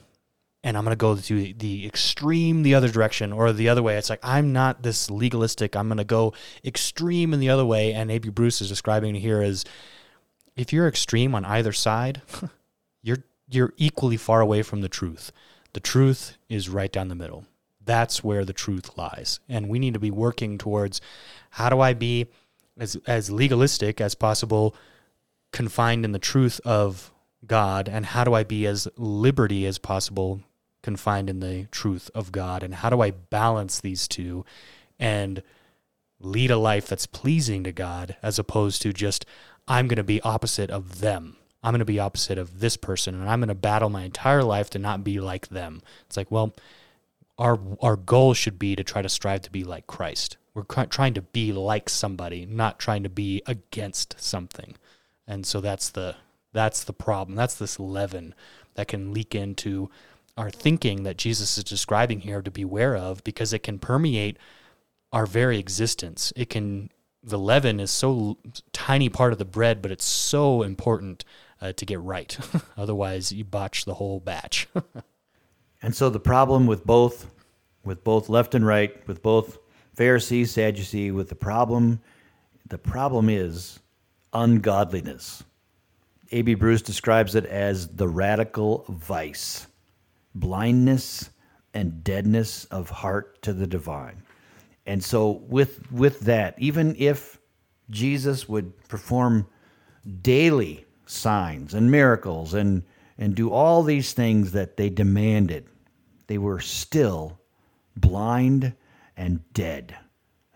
and 0.65 0.77
I'm 0.77 0.83
going 0.83 0.91
to 0.91 0.97
go 0.97 1.15
to 1.15 1.53
the 1.53 1.87
extreme 1.87 2.63
the 2.63 2.75
other 2.75 2.89
direction 2.89 3.31
or 3.31 3.53
the 3.53 3.69
other 3.69 3.81
way. 3.81 3.95
It's 3.95 4.09
like 4.09 4.19
I'm 4.21 4.51
not 4.51 4.83
this 4.83 5.09
legalistic. 5.09 5.77
I'm 5.77 5.87
going 5.87 5.97
to 5.97 6.03
go 6.03 6.33
extreme 6.65 7.33
in 7.33 7.39
the 7.39 7.49
other 7.49 7.65
way. 7.65 7.93
And 7.93 8.11
A.B. 8.11 8.27
Bruce 8.29 8.59
is 8.59 8.67
describing 8.67 9.15
here 9.15 9.41
as 9.41 9.63
if 10.57 10.73
you're 10.73 10.89
extreme 10.89 11.33
on 11.33 11.45
either 11.45 11.71
side, 11.71 12.21
you're 13.01 13.23
you're 13.49 13.73
equally 13.77 14.17
far 14.17 14.41
away 14.41 14.61
from 14.61 14.81
the 14.81 14.89
truth. 14.89 15.31
The 15.73 15.79
truth 15.79 16.37
is 16.47 16.69
right 16.69 16.91
down 16.91 17.07
the 17.07 17.15
middle. 17.15 17.45
That's 17.83 18.23
where 18.23 18.45
the 18.45 18.53
truth 18.53 18.97
lies. 18.97 19.39
And 19.47 19.69
we 19.69 19.79
need 19.79 19.93
to 19.93 19.99
be 19.99 20.11
working 20.11 20.57
towards 20.57 21.01
how 21.51 21.69
do 21.69 21.79
I 21.79 21.93
be 21.93 22.27
as 22.77 22.97
as 23.07 23.31
legalistic 23.31 23.99
as 23.99 24.15
possible 24.15 24.75
confined 25.51 26.05
in 26.05 26.11
the 26.11 26.19
truth 26.19 26.61
of 26.65 27.11
God 27.45 27.87
and 27.87 28.05
how 28.05 28.23
do 28.23 28.33
I 28.33 28.43
be 28.43 28.65
as 28.65 28.87
liberty 28.97 29.65
as 29.65 29.77
possible 29.77 30.41
confined 30.81 31.29
in 31.29 31.39
the 31.39 31.67
truth 31.71 32.09
of 32.13 32.31
God 32.31 32.63
and 32.63 32.75
how 32.75 32.89
do 32.89 33.01
I 33.01 33.11
balance 33.11 33.81
these 33.81 34.07
two 34.07 34.45
and 34.99 35.41
lead 36.19 36.51
a 36.51 36.57
life 36.57 36.87
that's 36.87 37.05
pleasing 37.05 37.63
to 37.63 37.71
God 37.71 38.17
as 38.21 38.39
opposed 38.39 38.81
to 38.83 38.93
just 38.93 39.25
I'm 39.67 39.87
going 39.87 39.97
to 39.97 40.03
be 40.03 40.21
opposite 40.21 40.69
of 40.69 40.99
them. 40.99 41.37
I'm 41.63 41.71
going 41.71 41.79
to 41.79 41.85
be 41.85 41.99
opposite 41.99 42.37
of 42.37 42.59
this 42.59 42.77
person 42.77 43.15
and 43.15 43.29
I'm 43.29 43.39
going 43.39 43.49
to 43.49 43.55
battle 43.55 43.89
my 43.89 44.03
entire 44.03 44.43
life 44.43 44.69
to 44.71 44.79
not 44.79 45.03
be 45.03 45.19
like 45.19 45.49
them. 45.49 45.81
It's 46.05 46.17
like, 46.17 46.31
well, 46.31 46.53
our 47.37 47.59
our 47.81 47.95
goal 47.95 48.33
should 48.33 48.59
be 48.59 48.75
to 48.75 48.83
try 48.83 49.01
to 49.01 49.09
strive 49.09 49.41
to 49.43 49.51
be 49.51 49.63
like 49.63 49.87
Christ. 49.87 50.37
We're 50.53 50.63
trying 50.63 51.13
to 51.13 51.21
be 51.21 51.53
like 51.53 51.89
somebody, 51.89 52.45
not 52.45 52.79
trying 52.79 53.03
to 53.03 53.09
be 53.09 53.41
against 53.45 54.19
something. 54.19 54.75
And 55.27 55.45
so 55.45 55.61
that's 55.61 55.89
the 55.89 56.15
that's 56.51 56.83
the 56.83 56.93
problem. 56.93 57.35
That's 57.35 57.55
this 57.55 57.79
leaven 57.79 58.35
that 58.75 58.87
can 58.87 59.13
leak 59.13 59.35
into 59.35 59.89
our 60.37 60.49
thinking 60.49 61.03
that 61.03 61.17
Jesus 61.17 61.57
is 61.57 61.63
describing 61.63 62.21
here 62.21 62.41
to 62.41 62.51
beware 62.51 62.95
of 62.95 63.23
because 63.23 63.53
it 63.53 63.63
can 63.63 63.79
permeate 63.79 64.37
our 65.11 65.25
very 65.25 65.59
existence. 65.59 66.33
It 66.35 66.49
can 66.49 66.89
the 67.21 67.39
leaven 67.39 67.79
is 67.79 67.91
so 67.91 68.37
tiny 68.71 69.09
part 69.09 69.33
of 69.33 69.39
the 69.39 69.45
bread, 69.45 69.81
but 69.81 69.91
it's 69.91 70.05
so 70.05 70.61
important 70.61 71.25
uh, 71.61 71.73
to 71.73 71.85
get 71.85 71.99
right. 72.01 72.37
Otherwise, 72.77 73.31
you 73.31 73.43
botch 73.43 73.85
the 73.85 73.95
whole 73.95 74.19
batch. 74.19 74.67
and 75.81 75.95
so 75.95 76.09
the 76.09 76.19
problem 76.19 76.67
with 76.67 76.85
both, 76.85 77.27
with 77.83 78.03
both 78.03 78.29
left 78.29 78.55
and 78.55 78.65
right, 78.65 79.05
with 79.07 79.21
both 79.21 79.57
Pharisee, 79.95 80.47
Sadducee, 80.47 81.11
with 81.11 81.29
the 81.29 81.35
problem, 81.35 81.99
the 82.67 82.77
problem 82.77 83.29
is 83.29 83.79
ungodliness. 84.33 85.43
A.B. 86.31 86.53
Bruce 86.53 86.81
describes 86.81 87.35
it 87.35 87.45
as 87.45 87.87
the 87.87 88.07
radical 88.07 88.85
vice, 88.87 89.67
blindness 90.35 91.31
and 91.73 92.03
deadness 92.03 92.65
of 92.65 92.89
heart 92.89 93.41
to 93.41 93.53
the 93.53 93.67
divine. 93.67 94.21
And 94.85 95.03
so 95.03 95.31
with 95.49 95.91
with 95.91 96.21
that, 96.21 96.55
even 96.57 96.95
if 96.97 97.39
Jesus 97.89 98.47
would 98.47 98.77
perform 98.87 99.47
daily 100.21 100.85
signs 101.09 101.73
and 101.73 101.89
miracles 101.89 102.53
and 102.53 102.83
and 103.17 103.35
do 103.35 103.51
all 103.51 103.83
these 103.83 104.13
things 104.13 104.53
that 104.53 104.77
they 104.77 104.89
demanded, 104.89 105.65
they 106.27 106.37
were 106.37 106.61
still 106.61 107.37
blind 107.97 108.73
and 109.17 109.41
dead. 109.53 109.93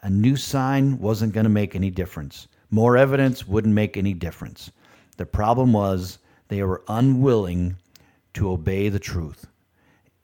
A 0.02 0.10
new 0.10 0.38
sign 0.38 0.98
wasn't 0.98 1.34
going 1.34 1.44
to 1.44 1.50
make 1.50 1.76
any 1.76 1.90
difference. 1.90 2.48
More 2.72 2.96
evidence 2.96 3.46
wouldn't 3.46 3.74
make 3.74 3.98
any 3.98 4.14
difference. 4.14 4.72
The 5.18 5.26
problem 5.26 5.74
was 5.74 6.20
they 6.48 6.64
were 6.64 6.84
unwilling 6.88 7.76
to 8.36 8.50
obey 8.50 8.88
the 8.88 9.00
truth. 9.00 9.46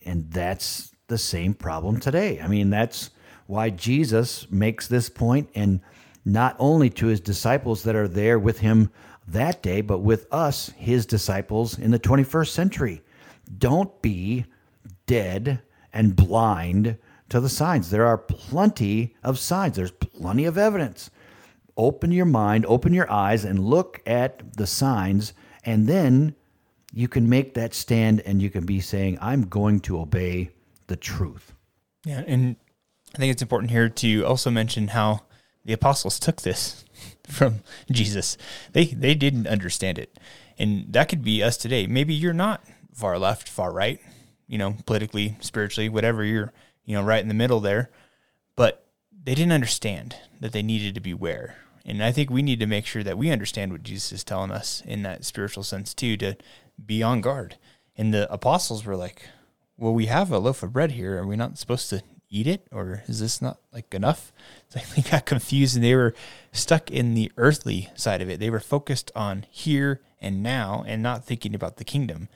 And 0.05 0.31
that's 0.31 0.93
the 1.07 1.17
same 1.17 1.53
problem 1.53 1.99
today. 1.99 2.39
I 2.39 2.47
mean, 2.47 2.69
that's 2.69 3.09
why 3.47 3.69
Jesus 3.69 4.49
makes 4.49 4.87
this 4.87 5.09
point, 5.09 5.49
and 5.55 5.81
not 6.23 6.55
only 6.57 6.89
to 6.91 7.07
his 7.07 7.19
disciples 7.19 7.83
that 7.83 7.95
are 7.95 8.07
there 8.07 8.39
with 8.39 8.59
him 8.59 8.91
that 9.31 9.61
day, 9.61 9.81
but 9.81 9.99
with 9.99 10.27
us, 10.31 10.71
his 10.77 11.05
disciples 11.05 11.77
in 11.77 11.91
the 11.91 11.99
21st 11.99 12.49
century. 12.49 13.01
Don't 13.57 14.01
be 14.01 14.45
dead 15.05 15.61
and 15.91 16.15
blind 16.15 16.97
to 17.29 17.39
the 17.39 17.49
signs. 17.49 17.89
There 17.89 18.05
are 18.05 18.17
plenty 18.17 19.15
of 19.23 19.39
signs, 19.39 19.75
there's 19.75 19.91
plenty 19.91 20.45
of 20.45 20.57
evidence 20.57 21.09
open 21.79 22.11
your 22.11 22.25
mind, 22.25 22.65
open 22.67 22.93
your 22.93 23.09
eyes, 23.09 23.45
and 23.45 23.57
look 23.63 24.01
at 24.05 24.53
the 24.57 24.67
signs, 24.67 25.33
and 25.63 25.87
then 25.87 26.35
you 26.93 27.07
can 27.07 27.29
make 27.29 27.53
that 27.53 27.73
stand 27.73 28.21
and 28.25 28.41
you 28.41 28.49
can 28.49 28.65
be 28.65 28.81
saying, 28.81 29.17
I'm 29.21 29.43
going 29.43 29.79
to 29.81 29.99
obey 29.99 30.49
the 30.87 30.97
truth. 30.97 31.53
Yeah, 32.05 32.23
and 32.27 32.57
I 33.15 33.17
think 33.17 33.31
it's 33.31 33.41
important 33.41 33.71
here 33.71 33.87
to 33.87 34.23
also 34.23 34.51
mention 34.51 34.89
how 34.89 35.21
the 35.63 35.73
apostles 35.73 36.19
took 36.19 36.41
this 36.41 36.83
from 37.29 37.61
Jesus. 37.91 38.37
They 38.73 38.85
they 38.85 39.15
didn't 39.15 39.47
understand 39.47 39.97
it. 39.97 40.17
And 40.57 40.91
that 40.91 41.07
could 41.07 41.23
be 41.23 41.41
us 41.41 41.57
today. 41.57 41.87
Maybe 41.87 42.13
you're 42.13 42.33
not 42.33 42.63
far 42.93 43.17
left, 43.17 43.47
far 43.47 43.71
right, 43.71 43.99
you 44.47 44.57
know, 44.57 44.75
politically, 44.85 45.37
spiritually, 45.39 45.87
whatever 45.87 46.23
you're, 46.23 46.51
you 46.83 46.95
know, 46.95 47.03
right 47.03 47.21
in 47.21 47.29
the 47.29 47.33
middle 47.33 47.61
there. 47.61 47.89
But 48.57 48.85
they 49.23 49.35
didn't 49.35 49.53
understand 49.53 50.15
that 50.41 50.51
they 50.51 50.61
needed 50.61 50.95
to 50.95 51.01
beware 51.01 51.57
and 51.89 52.03
I 52.03 52.11
think 52.11 52.29
we 52.29 52.43
need 52.43 52.59
to 52.59 52.67
make 52.67 52.85
sure 52.85 53.03
that 53.03 53.17
we 53.17 53.31
understand 53.31 53.71
what 53.71 53.81
Jesus 53.81 54.11
is 54.11 54.23
telling 54.23 54.51
us 54.51 54.83
in 54.85 55.01
that 55.03 55.25
spiritual 55.25 55.63
sense 55.63 55.93
too, 55.95 56.17
to 56.17 56.35
be 56.83 57.01
on 57.01 57.19
guard. 57.19 57.57
And 57.97 58.13
the 58.13 58.31
apostles 58.31 58.85
were 58.85 58.95
like, 58.95 59.23
Well, 59.75 59.93
we 59.93 60.05
have 60.05 60.31
a 60.31 60.37
loaf 60.37 60.61
of 60.61 60.71
bread 60.71 60.91
here. 60.91 61.17
Are 61.17 61.25
we 61.25 61.35
not 61.35 61.57
supposed 61.57 61.89
to 61.89 62.03
eat 62.29 62.45
it? 62.45 62.67
Or 62.71 63.03
is 63.07 63.19
this 63.19 63.41
not 63.41 63.59
like 63.73 63.93
enough? 63.93 64.31
They 64.95 65.01
got 65.01 65.25
confused 65.25 65.75
and 65.75 65.83
they 65.83 65.95
were 65.95 66.13
stuck 66.51 66.91
in 66.91 67.13
the 67.13 67.31
earthly 67.37 67.89
side 67.95 68.21
of 68.21 68.29
it. 68.29 68.39
They 68.39 68.49
were 68.49 68.59
focused 68.59 69.11
on 69.15 69.45
here 69.49 70.01
and 70.21 70.43
now 70.43 70.83
and 70.87 71.01
not 71.01 71.25
thinking 71.25 71.55
about 71.55 71.77
the 71.77 71.83
kingdom. 71.83 72.29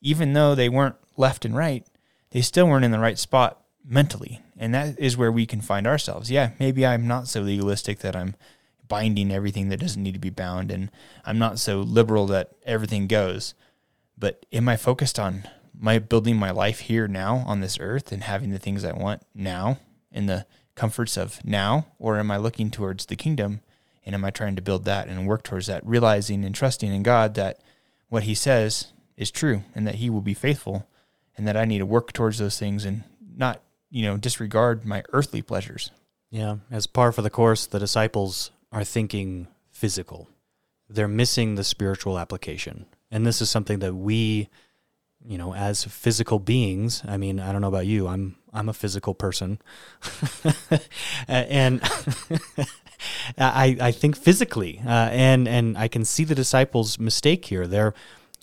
Even 0.00 0.32
though 0.32 0.54
they 0.54 0.68
weren't 0.68 0.96
left 1.16 1.44
and 1.44 1.56
right, 1.56 1.84
they 2.30 2.40
still 2.40 2.66
weren't 2.66 2.84
in 2.84 2.90
the 2.90 2.98
right 2.98 3.18
spot 3.18 3.62
mentally. 3.84 4.40
And 4.56 4.74
that 4.74 4.98
is 4.98 5.16
where 5.16 5.32
we 5.32 5.46
can 5.46 5.60
find 5.60 5.86
ourselves. 5.86 6.30
Yeah, 6.30 6.50
maybe 6.58 6.86
I'm 6.86 7.06
not 7.06 7.28
so 7.28 7.40
legalistic 7.40 8.00
that 8.00 8.14
I'm 8.14 8.34
binding 8.88 9.30
everything 9.32 9.68
that 9.68 9.80
doesn't 9.80 10.02
need 10.02 10.14
to 10.14 10.20
be 10.20 10.30
bound 10.30 10.70
and 10.70 10.90
I'm 11.24 11.38
not 11.38 11.58
so 11.58 11.80
liberal 11.80 12.26
that 12.26 12.52
everything 12.64 13.06
goes. 13.06 13.54
But 14.18 14.44
am 14.52 14.68
I 14.68 14.76
focused 14.76 15.18
on 15.18 15.44
my 15.78 15.98
building 15.98 16.36
my 16.36 16.50
life 16.50 16.80
here 16.80 17.08
now 17.08 17.42
on 17.46 17.60
this 17.60 17.78
earth 17.80 18.12
and 18.12 18.22
having 18.22 18.50
the 18.50 18.58
things 18.58 18.84
I 18.84 18.92
want 18.92 19.22
now 19.34 19.78
in 20.12 20.26
the 20.26 20.44
comforts 20.80 21.18
of 21.18 21.44
now 21.44 21.84
or 21.98 22.18
am 22.18 22.30
I 22.30 22.38
looking 22.38 22.70
towards 22.70 23.04
the 23.04 23.14
kingdom 23.14 23.60
and 24.06 24.14
am 24.14 24.24
I 24.24 24.30
trying 24.30 24.56
to 24.56 24.62
build 24.62 24.86
that 24.86 25.08
and 25.08 25.26
work 25.26 25.42
towards 25.42 25.66
that 25.66 25.86
realizing 25.86 26.42
and 26.42 26.54
trusting 26.54 26.90
in 26.90 27.02
God 27.02 27.34
that 27.34 27.60
what 28.08 28.22
he 28.22 28.34
says 28.34 28.86
is 29.14 29.30
true 29.30 29.62
and 29.74 29.86
that 29.86 29.96
he 29.96 30.08
will 30.08 30.22
be 30.22 30.32
faithful 30.32 30.88
and 31.36 31.46
that 31.46 31.54
I 31.54 31.66
need 31.66 31.80
to 31.80 31.86
work 31.86 32.14
towards 32.14 32.38
those 32.38 32.58
things 32.58 32.86
and 32.86 33.02
not, 33.36 33.60
you 33.90 34.04
know, 34.06 34.16
disregard 34.16 34.86
my 34.86 35.02
earthly 35.12 35.42
pleasures. 35.42 35.90
Yeah, 36.30 36.56
as 36.70 36.86
par 36.86 37.12
for 37.12 37.20
the 37.20 37.28
course, 37.28 37.66
the 37.66 37.78
disciples 37.78 38.50
are 38.72 38.82
thinking 38.82 39.48
physical. 39.70 40.30
They're 40.88 41.08
missing 41.08 41.56
the 41.56 41.64
spiritual 41.64 42.18
application. 42.18 42.86
And 43.10 43.26
this 43.26 43.42
is 43.42 43.50
something 43.50 43.80
that 43.80 43.94
we, 43.94 44.48
you 45.26 45.38
know, 45.38 45.54
as 45.54 45.84
physical 45.84 46.38
beings, 46.38 47.02
I 47.06 47.16
mean, 47.16 47.40
I 47.40 47.52
don't 47.52 47.60
know 47.60 47.68
about 47.68 47.86
you, 47.86 48.08
I'm 48.08 48.36
I'm 48.52 48.68
a 48.68 48.72
physical 48.72 49.14
person. 49.14 49.60
and 51.28 51.80
I 53.38 53.76
I 53.80 53.92
think 53.92 54.16
physically. 54.16 54.80
Uh, 54.84 55.08
and 55.12 55.46
and 55.46 55.76
I 55.76 55.88
can 55.88 56.04
see 56.04 56.24
the 56.24 56.34
disciples' 56.34 56.98
mistake 56.98 57.44
here. 57.46 57.66
They're 57.66 57.94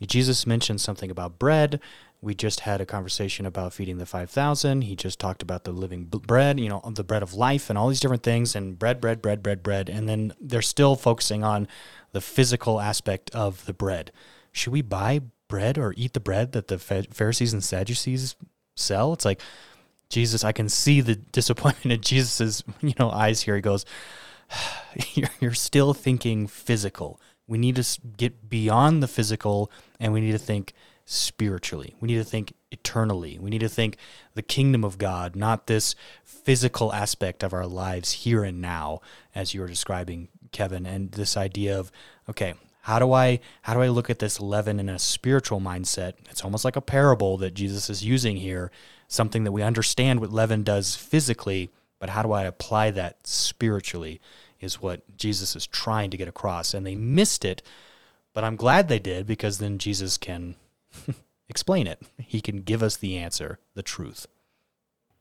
Jesus 0.06 0.46
mentioned 0.46 0.80
something 0.80 1.10
about 1.10 1.40
bread 1.40 1.80
We 2.22 2.36
just 2.36 2.62
had 2.62 2.82
a 2.82 2.86
conversation 2.86 3.46
about 3.46 3.74
feeding 3.74 3.98
the 3.98 4.06
5,000. 4.06 4.84
He 4.84 4.96
just 4.96 5.20
talked 5.20 5.42
about 5.42 5.64
the 5.64 5.72
living 5.72 6.06
bread, 6.06 6.60
you 6.60 6.70
know, 6.70 6.82
the 6.94 7.04
bread 7.04 7.24
of 7.24 7.34
life 7.34 7.70
and 7.70 7.78
all 7.78 7.90
these 7.90 8.00
different 8.00 8.24
things 8.24 8.56
and 8.56 8.78
bread, 8.78 9.02
bread, 9.02 9.22
bread, 9.22 9.42
bread, 9.42 9.64
bread. 9.64 9.90
And 9.90 10.08
then 10.08 10.34
they're 10.40 10.62
still 10.62 10.96
focusing 10.96 11.44
on 11.44 11.68
the 12.12 12.22
physical 12.22 12.80
aspect 12.80 13.30
of 13.36 13.66
the 13.66 13.74
bread. 13.74 14.12
Should 14.52 14.74
we 14.74 14.82
buy 14.82 15.22
bread 15.48 15.78
or 15.78 15.94
eat 15.98 16.14
the 16.14 16.20
bread 16.20 16.52
that 16.54 16.68
the 16.68 16.78
Pharisees 16.78 17.54
and 17.54 17.64
Sadducees 17.64 18.36
sell? 18.76 19.14
It's 19.14 19.26
like, 19.26 19.42
Jesus, 20.10 20.44
I 20.44 20.52
can 20.52 20.70
see 20.70 21.02
the 21.02 21.16
disappointment 21.32 21.92
in 21.92 22.02
Jesus's, 22.02 22.64
you 22.82 22.94
know, 23.00 23.12
eyes 23.12 23.42
here. 23.42 23.56
He 23.56 23.62
goes, 23.62 23.86
you're, 25.14 25.30
you're 25.40 25.54
still 25.54 25.94
thinking 25.94 26.48
physical. 26.48 27.20
We 27.48 27.58
need 27.58 27.78
to 27.78 28.02
get 28.18 28.50
beyond 28.50 29.02
the 29.02 29.08
physical 29.08 29.72
and 30.00 30.14
we 30.14 30.22
need 30.22 30.34
to 30.34 30.38
think 30.38 30.74
spiritually. 31.06 31.96
We 32.02 32.08
need 32.08 32.18
to 32.18 32.26
think 32.26 32.54
eternally. 32.70 33.40
We 33.40 33.50
need 33.50 33.62
to 33.62 33.70
think 33.70 33.98
the 34.34 34.42
kingdom 34.42 34.84
of 34.84 34.98
God, 34.98 35.38
not 35.38 35.68
this 35.68 35.96
physical 36.26 36.94
aspect 36.94 37.44
of 37.44 37.54
our 37.54 37.66
lives 37.66 38.12
here 38.12 38.44
and 38.44 38.60
now, 38.60 39.00
as 39.34 39.54
you 39.54 39.62
were 39.62 39.68
describing, 39.68 40.28
Kevin, 40.52 40.86
and 40.86 41.12
this 41.14 41.38
idea 41.38 41.80
of, 41.80 41.92
okay, 42.30 42.56
how 42.88 43.00
do 43.00 43.12
I 43.12 43.42
how 43.64 43.74
do 43.74 43.82
I 43.82 43.90
look 43.90 44.10
at 44.10 44.20
this 44.20 44.40
leaven 44.40 44.80
in 44.80 44.88
a 44.88 44.98
spiritual 44.98 45.60
mindset? 45.60 46.14
It's 46.30 46.46
almost 46.46 46.64
like 46.64 46.78
a 46.78 46.82
parable 46.82 47.36
that 47.40 47.54
Jesus 47.54 47.90
is 47.90 48.06
using 48.06 48.38
here, 48.38 48.72
something 49.10 49.44
that 49.44 49.52
we 49.52 49.62
understand 49.62 50.22
what 50.22 50.32
leaven 50.32 50.64
does 50.64 50.96
physically, 50.96 51.70
but 52.00 52.12
how 52.12 52.24
do 52.24 52.32
I 52.32 52.44
apply 52.44 52.92
that 52.92 53.28
spiritually 53.28 54.22
is 54.62 54.82
what 54.82 55.18
Jesus 55.18 55.54
is 55.54 55.68
trying 55.68 56.12
to 56.12 56.18
get 56.18 56.30
across. 56.30 56.74
And 56.74 56.88
they 56.88 56.96
missed 56.96 57.44
it, 57.44 57.62
but 58.34 58.46
I'm 58.46 58.56
glad 58.56 58.88
they 58.88 59.00
did 59.00 59.28
because 59.28 59.58
then 59.58 59.80
Jesus 59.80 60.18
can 60.18 60.56
explain 61.50 61.88
it. 61.88 62.02
He 62.18 62.40
can 62.40 62.62
give 62.62 62.82
us 62.82 62.96
the 62.96 63.18
answer, 63.18 63.60
the 63.74 63.84
truth. 63.84 64.28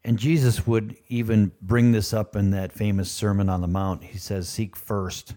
And 0.05 0.20
Jesus 0.20 0.68
would 0.68 0.94
even 1.09 1.50
bring 1.61 1.90
this 1.90 2.14
up 2.14 2.37
in 2.37 2.52
that 2.52 2.70
famous 2.70 3.11
Sermon 3.11 3.48
on 3.48 3.61
the 3.61 3.66
Mount. 3.66 4.05
He 4.05 4.18
says, 4.18 4.48
Seek 4.48 4.76
first 4.76 5.35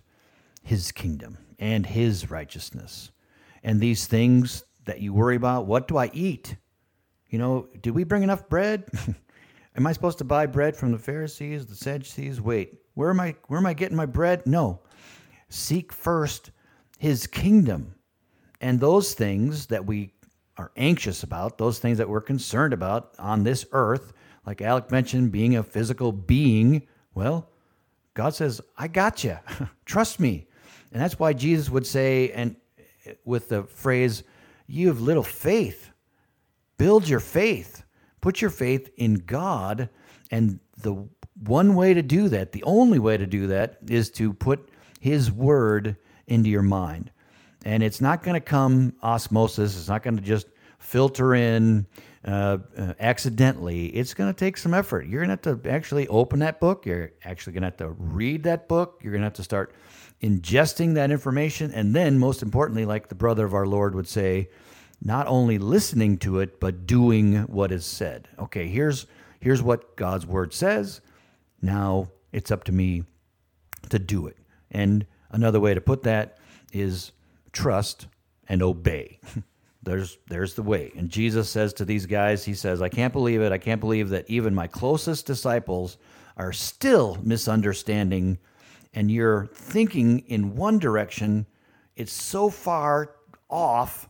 his 0.61 0.91
kingdom 0.91 1.39
and 1.59 1.85
his 1.85 2.31
righteousness. 2.31 3.11
And 3.63 3.79
these 3.79 4.07
things 4.07 4.63
that 4.85 5.01
you 5.01 5.13
worry 5.13 5.35
about, 5.35 5.65
what 5.65 5.87
do 5.87 5.97
I 5.97 6.09
eat? 6.13 6.55
You 7.29 7.37
know, 7.37 7.67
did 7.81 7.91
we 7.91 8.03
bring 8.03 8.23
enough 8.23 8.49
bread? 8.49 8.85
Am 9.75 9.85
I 9.85 9.91
supposed 9.91 10.17
to 10.17 10.23
buy 10.23 10.45
bread 10.45 10.75
from 10.75 10.91
the 10.91 10.97
Pharisees, 10.97 11.65
the 11.65 11.75
Sadducees? 11.75 12.41
Wait, 12.41 12.79
where 12.95 13.11
am 13.11 13.19
I 13.19 13.35
where 13.47 13.59
am 13.59 13.65
I 13.65 13.73
getting 13.73 13.95
my 13.95 14.07
bread? 14.07 14.45
No. 14.45 14.81
Seek 15.47 15.93
first 15.93 16.51
his 16.97 17.27
kingdom. 17.27 17.95
And 18.59 18.79
those 18.79 19.13
things 19.13 19.67
that 19.67 19.85
we 19.85 20.11
are 20.57 20.71
anxious 20.75 21.23
about, 21.23 21.57
those 21.57 21.79
things 21.79 21.97
that 21.97 22.09
we're 22.09 22.19
concerned 22.19 22.73
about 22.73 23.13
on 23.19 23.43
this 23.43 23.65
earth, 23.71 24.11
like 24.45 24.61
Alec 24.61 24.91
mentioned, 24.91 25.31
being 25.31 25.55
a 25.55 25.63
physical 25.63 26.11
being, 26.11 26.85
well, 27.13 27.49
God 28.15 28.35
says, 28.35 28.59
I 28.77 28.89
got 28.89 29.23
you. 29.23 29.37
Trust 29.85 30.19
me. 30.19 30.48
And 30.91 31.01
that's 31.01 31.19
why 31.19 31.33
Jesus 31.33 31.69
would 31.69 31.85
say, 31.85 32.31
and 32.31 32.55
with 33.25 33.49
the 33.49 33.63
phrase, 33.63 34.23
you 34.67 34.87
have 34.87 35.01
little 35.01 35.23
faith, 35.23 35.91
build 36.77 37.07
your 37.07 37.19
faith. 37.19 37.83
Put 38.21 38.41
your 38.41 38.51
faith 38.51 38.89
in 38.97 39.15
God. 39.15 39.89
And 40.31 40.59
the 40.77 41.07
one 41.45 41.75
way 41.75 41.93
to 41.93 42.01
do 42.01 42.29
that, 42.29 42.51
the 42.51 42.63
only 42.63 42.99
way 42.99 43.17
to 43.17 43.25
do 43.25 43.47
that, 43.47 43.77
is 43.87 44.09
to 44.11 44.33
put 44.33 44.69
His 44.99 45.31
word 45.31 45.95
into 46.27 46.49
your 46.49 46.61
mind. 46.61 47.11
And 47.65 47.83
it's 47.83 48.01
not 48.01 48.23
going 48.23 48.35
to 48.35 48.41
come 48.41 48.93
osmosis, 49.01 49.77
it's 49.77 49.89
not 49.89 50.03
going 50.03 50.17
to 50.17 50.23
just 50.23 50.47
filter 50.79 51.35
in 51.35 51.85
uh, 52.25 52.57
uh, 52.77 52.93
accidentally. 52.99 53.87
It's 53.87 54.13
going 54.13 54.33
to 54.33 54.37
take 54.37 54.57
some 54.57 54.73
effort. 54.73 55.07
You're 55.07 55.25
going 55.25 55.37
to 55.37 55.49
have 55.49 55.61
to 55.61 55.69
actually 55.69 56.07
open 56.07 56.39
that 56.39 56.59
book. 56.59 56.85
You're 56.85 57.11
actually 57.23 57.53
going 57.53 57.63
to 57.63 57.67
have 57.67 57.77
to 57.77 57.89
read 57.89 58.43
that 58.43 58.67
book. 58.67 58.99
You're 59.03 59.11
going 59.11 59.21
to 59.21 59.25
have 59.25 59.33
to 59.33 59.43
start 59.43 59.73
ingesting 60.21 60.95
that 60.95 61.11
information. 61.11 61.71
And 61.71 61.95
then, 61.95 62.19
most 62.19 62.41
importantly, 62.41 62.85
like 62.85 63.07
the 63.07 63.15
brother 63.15 63.45
of 63.45 63.53
our 63.53 63.65
Lord 63.65 63.95
would 63.95 64.07
say, 64.07 64.49
not 65.01 65.27
only 65.27 65.57
listening 65.57 66.17
to 66.17 66.39
it 66.39 66.59
but 66.59 66.85
doing 66.85 67.43
what 67.43 67.71
is 67.71 67.85
said. 67.85 68.27
Okay, 68.37 68.67
here's 68.67 69.05
here's 69.39 69.61
what 69.61 69.95
God's 69.95 70.25
word 70.25 70.53
says. 70.53 71.01
Now 71.61 72.09
it's 72.31 72.51
up 72.51 72.65
to 72.65 72.71
me 72.71 73.03
to 73.89 73.99
do 73.99 74.27
it. 74.27 74.37
And 74.71 75.05
another 75.31 75.59
way 75.59 75.73
to 75.73 75.81
put 75.81 76.03
that 76.03 76.37
is 76.73 77.11
trust 77.51 78.07
and 78.47 78.61
obey. 78.61 79.19
there's 79.83 80.17
there's 80.27 80.55
the 80.55 80.63
way. 80.63 80.91
And 80.97 81.09
Jesus 81.09 81.49
says 81.49 81.73
to 81.73 81.85
these 81.85 82.05
guys, 82.05 82.43
he 82.43 82.53
says, 82.53 82.81
"I 82.81 82.89
can't 82.89 83.13
believe 83.13 83.41
it. 83.41 83.51
I 83.51 83.57
can't 83.57 83.81
believe 83.81 84.09
that 84.09 84.29
even 84.29 84.53
my 84.53 84.67
closest 84.67 85.25
disciples 85.25 85.97
are 86.35 86.53
still 86.53 87.17
misunderstanding 87.23 88.37
and 88.93 89.11
you're 89.11 89.47
thinking 89.47 90.19
in 90.27 90.55
one 90.55 90.79
direction. 90.79 91.45
It's 91.95 92.11
so 92.11 92.49
far 92.49 93.15
off 93.49 94.09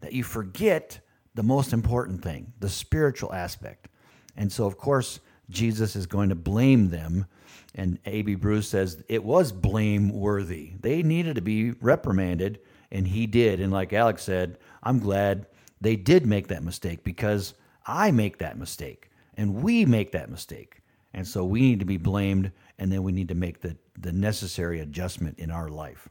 that 0.00 0.12
you 0.12 0.24
forget 0.24 1.00
the 1.34 1.42
most 1.42 1.72
important 1.72 2.22
thing, 2.22 2.52
the 2.60 2.68
spiritual 2.68 3.32
aspect. 3.32 3.88
And 4.36 4.50
so, 4.50 4.66
of 4.66 4.76
course, 4.76 5.20
Jesus 5.50 5.96
is 5.96 6.06
going 6.06 6.28
to 6.28 6.34
blame 6.34 6.90
them. 6.90 7.26
And 7.74 7.98
A.B. 8.06 8.34
Bruce 8.34 8.68
says 8.68 9.02
it 9.08 9.22
was 9.22 9.52
blameworthy. 9.52 10.72
They 10.80 11.02
needed 11.02 11.36
to 11.36 11.42
be 11.42 11.72
reprimanded, 11.72 12.60
and 12.90 13.06
he 13.06 13.26
did. 13.26 13.60
And 13.60 13.72
like 13.72 13.92
Alex 13.92 14.22
said, 14.22 14.58
I'm 14.82 14.98
glad 14.98 15.46
they 15.80 15.96
did 15.96 16.26
make 16.26 16.48
that 16.48 16.64
mistake 16.64 17.04
because 17.04 17.54
I 17.86 18.10
make 18.10 18.38
that 18.38 18.58
mistake, 18.58 19.10
and 19.36 19.62
we 19.62 19.84
make 19.84 20.12
that 20.12 20.30
mistake. 20.30 20.82
And 21.14 21.26
so 21.26 21.44
we 21.44 21.60
need 21.60 21.80
to 21.80 21.86
be 21.86 21.96
blamed, 21.96 22.52
and 22.78 22.90
then 22.90 23.02
we 23.02 23.12
need 23.12 23.28
to 23.28 23.34
make 23.34 23.60
the, 23.60 23.76
the 24.00 24.12
necessary 24.12 24.80
adjustment 24.80 25.38
in 25.38 25.50
our 25.50 25.68
life. 25.68 26.08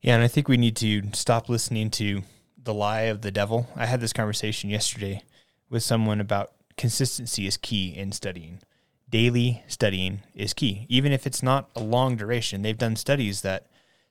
Yeah, 0.00 0.14
and 0.14 0.24
I 0.24 0.28
think 0.28 0.48
we 0.48 0.56
need 0.56 0.76
to 0.76 1.02
stop 1.12 1.48
listening 1.48 1.90
to 1.90 2.22
the 2.60 2.74
lie 2.74 3.02
of 3.02 3.22
the 3.22 3.30
devil. 3.30 3.68
I 3.76 3.86
had 3.86 4.00
this 4.00 4.12
conversation 4.12 4.70
yesterday 4.70 5.22
with 5.70 5.82
someone 5.82 6.20
about 6.20 6.52
consistency 6.76 7.46
is 7.46 7.56
key 7.56 7.96
in 7.96 8.12
studying. 8.12 8.60
Daily 9.08 9.62
studying 9.68 10.22
is 10.34 10.54
key, 10.54 10.86
even 10.88 11.12
if 11.12 11.26
it's 11.26 11.42
not 11.42 11.70
a 11.76 11.82
long 11.82 12.16
duration. 12.16 12.62
They've 12.62 12.78
done 12.78 12.96
studies 12.96 13.42
that, 13.42 13.66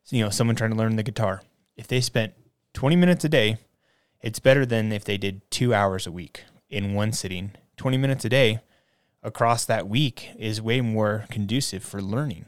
you 0.10 0.24
know, 0.24 0.30
someone 0.30 0.56
trying 0.56 0.72
to 0.72 0.78
learn 0.78 0.96
the 0.96 1.04
guitar, 1.04 1.42
if 1.76 1.88
they 1.88 2.02
spent 2.02 2.34
20 2.74 2.96
minutes 2.96 3.26
a 3.26 3.30
day, 3.30 3.58
it's 4.22 4.40
better 4.40 4.66
than 4.66 4.92
if 4.92 5.04
they 5.04 5.18
did 5.18 5.50
two 5.50 5.74
hours 5.74 6.06
a 6.06 6.12
week 6.12 6.44
in 6.70 6.94
one 6.94 7.12
sitting. 7.12 7.52
20 7.78 7.98
minutes 7.98 8.24
a 8.24 8.30
day 8.30 8.60
across 9.24 9.66
that 9.66 9.88
week 9.88 10.30
is 10.38 10.62
way 10.62 10.82
more 10.82 11.26
conducive 11.30 11.84
for 11.84 12.02
learning. 12.02 12.46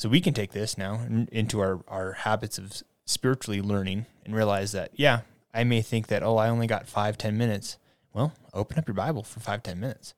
So 0.00 0.08
we 0.08 0.22
can 0.22 0.32
take 0.32 0.52
this 0.52 0.78
now 0.78 1.02
into 1.30 1.60
our, 1.60 1.80
our 1.86 2.12
habits 2.12 2.56
of 2.56 2.82
spiritually 3.04 3.60
learning 3.60 4.06
and 4.24 4.34
realize 4.34 4.72
that, 4.72 4.92
yeah, 4.94 5.20
I 5.52 5.62
may 5.64 5.82
think 5.82 6.06
that, 6.06 6.22
oh, 6.22 6.38
I 6.38 6.48
only 6.48 6.66
got 6.66 6.88
five, 6.88 7.18
ten 7.18 7.36
minutes. 7.36 7.76
Well, 8.14 8.32
open 8.54 8.78
up 8.78 8.88
your 8.88 8.94
Bible 8.94 9.22
for 9.22 9.40
five, 9.40 9.62
ten 9.62 9.78
minutes. 9.78 10.14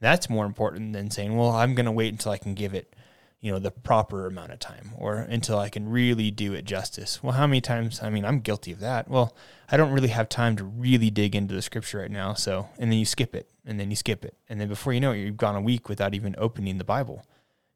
That's 0.00 0.30
more 0.30 0.46
important 0.46 0.94
than 0.94 1.10
saying, 1.10 1.36
well, 1.36 1.50
I'm 1.50 1.74
going 1.74 1.84
to 1.84 1.92
wait 1.92 2.10
until 2.10 2.32
I 2.32 2.38
can 2.38 2.54
give 2.54 2.72
it, 2.72 2.96
you 3.38 3.52
know, 3.52 3.58
the 3.58 3.70
proper 3.70 4.26
amount 4.26 4.52
of 4.52 4.60
time 4.60 4.92
or 4.96 5.16
until 5.16 5.58
I 5.58 5.68
can 5.68 5.90
really 5.90 6.30
do 6.30 6.54
it 6.54 6.64
justice. 6.64 7.22
Well, 7.22 7.34
how 7.34 7.46
many 7.46 7.60
times? 7.60 8.02
I 8.02 8.08
mean, 8.08 8.24
I'm 8.24 8.40
guilty 8.40 8.72
of 8.72 8.80
that. 8.80 9.10
Well, 9.10 9.36
I 9.70 9.76
don't 9.76 9.92
really 9.92 10.08
have 10.08 10.30
time 10.30 10.56
to 10.56 10.64
really 10.64 11.10
dig 11.10 11.36
into 11.36 11.52
the 11.52 11.60
scripture 11.60 11.98
right 11.98 12.10
now. 12.10 12.32
So, 12.32 12.70
and 12.78 12.90
then 12.90 12.98
you 12.98 13.04
skip 13.04 13.34
it 13.34 13.50
and 13.66 13.78
then 13.78 13.90
you 13.90 13.96
skip 13.96 14.24
it. 14.24 14.38
And 14.48 14.58
then 14.58 14.68
before 14.68 14.94
you 14.94 15.00
know 15.00 15.12
it, 15.12 15.18
you've 15.18 15.36
gone 15.36 15.54
a 15.54 15.60
week 15.60 15.86
without 15.86 16.14
even 16.14 16.34
opening 16.38 16.78
the 16.78 16.84
Bible. 16.84 17.26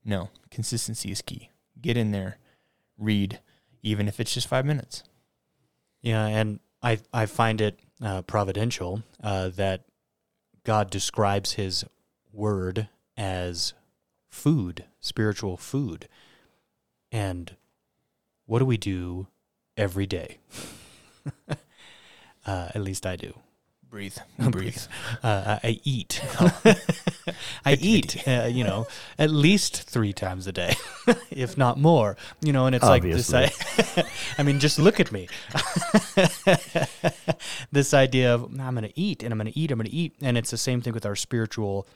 No, 0.05 0.31
consistency 0.51 1.11
is 1.11 1.23
key. 1.23 1.51
Get 1.81 1.97
in 1.97 2.11
there, 2.11 2.39
read, 2.99 3.41
even 3.83 4.09
if 4.09 4.21
it's 4.21 4.35
just 4.35 4.49
five 4.49 4.65
minutes. 4.65 5.03
Yeah, 6.01 6.27
and 6.27 6.61
I 6.83 6.99
I 7.13 7.27
find 7.27 7.61
it 7.61 7.79
uh, 8.03 8.23
providential 8.23 9.03
uh, 9.23 9.51
that 9.51 9.85
God 10.65 10.91
describes 10.91 11.53
His 11.53 11.85
Word 12.33 12.89
as 13.17 13.75
food, 14.29 14.85
spiritual 15.01 15.57
food, 15.57 16.09
and 17.11 17.57
what 18.47 18.59
do 18.59 18.65
we 18.65 18.77
do 18.77 19.29
every 19.77 20.07
day? 20.07 20.39
uh, 21.49 22.69
at 22.75 22.81
least 22.83 23.07
I 23.07 23.17
do. 23.17 23.35
Breathe. 24.03 24.17
Breathe. 24.39 24.83
Uh, 25.23 25.59
I 25.63 25.79
eat. 25.85 26.23
I 27.63 27.75
eat, 27.75 28.27
uh, 28.27 28.49
you 28.51 28.65
know, 28.65 28.87
at 29.19 29.29
least 29.29 29.83
three 29.83 30.15
times 30.15 30.47
a 30.47 30.53
day, 30.53 30.77
if 31.31 31.59
not 31.59 31.79
more. 31.79 32.17
You 32.41 32.55
know, 32.55 32.65
and 32.65 32.75
it's 32.75 32.87
Obviously. 32.87 33.43
like 33.43 33.55
this. 33.55 33.99
I, 33.99 34.05
I 34.39 34.45
mean, 34.45 34.61
just 34.61 34.79
look 34.79 34.99
at 34.99 35.13
me. 35.13 35.29
this 37.71 37.93
idea 37.93 38.35
of 38.35 38.45
I'm 38.59 38.75
going 38.75 38.85
to 38.85 38.99
eat 38.99 39.23
and 39.23 39.31
I'm 39.31 39.39
going 39.39 39.53
to 39.53 39.59
eat, 39.59 39.71
I'm 39.71 39.79
going 39.79 39.91
to 39.91 39.95
eat, 39.95 40.15
and 40.23 40.39
it's 40.39 40.51
the 40.51 40.57
same 40.57 40.81
thing 40.81 40.95
with 40.95 41.05
our 41.05 41.15
spiritual 41.15 41.87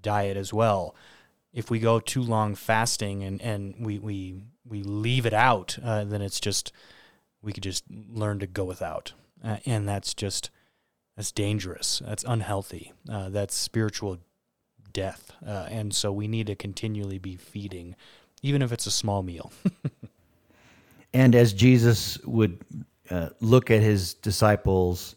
diet 0.00 0.38
as 0.38 0.54
well. 0.54 0.94
If 1.52 1.70
we 1.70 1.80
go 1.80 2.00
too 2.00 2.22
long 2.22 2.54
fasting 2.54 3.22
and 3.24 3.42
and 3.42 3.74
we 3.78 3.98
we 3.98 4.40
we 4.66 4.82
leave 4.82 5.26
it 5.26 5.34
out, 5.34 5.76
uh, 5.84 6.04
then 6.04 6.22
it's 6.22 6.40
just 6.40 6.72
we 7.42 7.52
could 7.52 7.62
just 7.62 7.84
learn 7.90 8.38
to 8.38 8.46
go 8.46 8.64
without, 8.64 9.12
uh, 9.44 9.58
and 9.66 9.86
that's 9.86 10.14
just 10.14 10.48
that's 11.16 11.32
dangerous. 11.32 12.02
That's 12.04 12.24
unhealthy. 12.24 12.92
Uh, 13.08 13.28
that's 13.28 13.54
spiritual 13.54 14.18
death. 14.92 15.32
Uh, 15.46 15.66
and 15.70 15.94
so 15.94 16.12
we 16.12 16.28
need 16.28 16.46
to 16.46 16.54
continually 16.54 17.18
be 17.18 17.36
feeding, 17.36 17.96
even 18.42 18.62
if 18.62 18.72
it's 18.72 18.86
a 18.86 18.90
small 18.90 19.22
meal. 19.22 19.52
and 21.14 21.34
as 21.34 21.52
Jesus 21.52 22.18
would 22.24 22.60
uh, 23.10 23.30
look 23.40 23.70
at 23.70 23.80
his 23.80 24.14
disciples, 24.14 25.16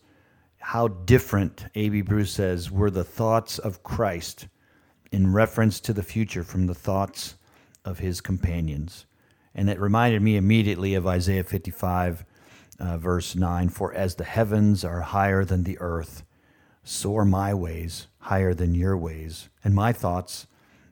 how 0.57 0.87
different, 0.87 1.65
A.B. 1.75 2.01
Bruce 2.01 2.31
says, 2.31 2.71
were 2.71 2.89
the 2.89 3.03
thoughts 3.03 3.59
of 3.59 3.83
Christ 3.83 4.47
in 5.11 5.31
reference 5.31 5.79
to 5.81 5.93
the 5.93 6.03
future 6.03 6.43
from 6.43 6.67
the 6.67 6.73
thoughts 6.73 7.35
of 7.85 7.99
his 7.99 8.19
companions. 8.19 9.05
And 9.53 9.69
it 9.69 9.79
reminded 9.79 10.21
me 10.21 10.35
immediately 10.35 10.95
of 10.95 11.07
Isaiah 11.07 11.43
55, 11.43 12.25
uh, 12.79 12.97
verse 12.97 13.35
9 13.35 13.69
For 13.69 13.93
as 13.93 14.15
the 14.15 14.23
heavens 14.23 14.83
are 14.83 15.01
higher 15.01 15.45
than 15.45 15.63
the 15.63 15.77
earth, 15.79 16.23
so 16.83 17.17
are 17.17 17.25
my 17.25 17.53
ways 17.53 18.07
higher 18.19 18.53
than 18.53 18.75
your 18.75 18.97
ways, 18.97 19.49
and 19.63 19.73
my 19.75 19.93
thoughts 19.93 20.47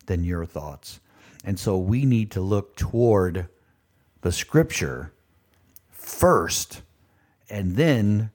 than 0.05 0.23
your 0.23 0.45
thoughts. 0.45 0.99
And 1.43 1.59
so 1.59 1.77
we 1.77 2.05
need 2.05 2.31
to 2.31 2.41
look 2.41 2.75
toward 2.75 3.47
the 4.21 4.31
scripture 4.31 5.11
first 5.89 6.81
and 7.49 7.75
then 7.75 8.31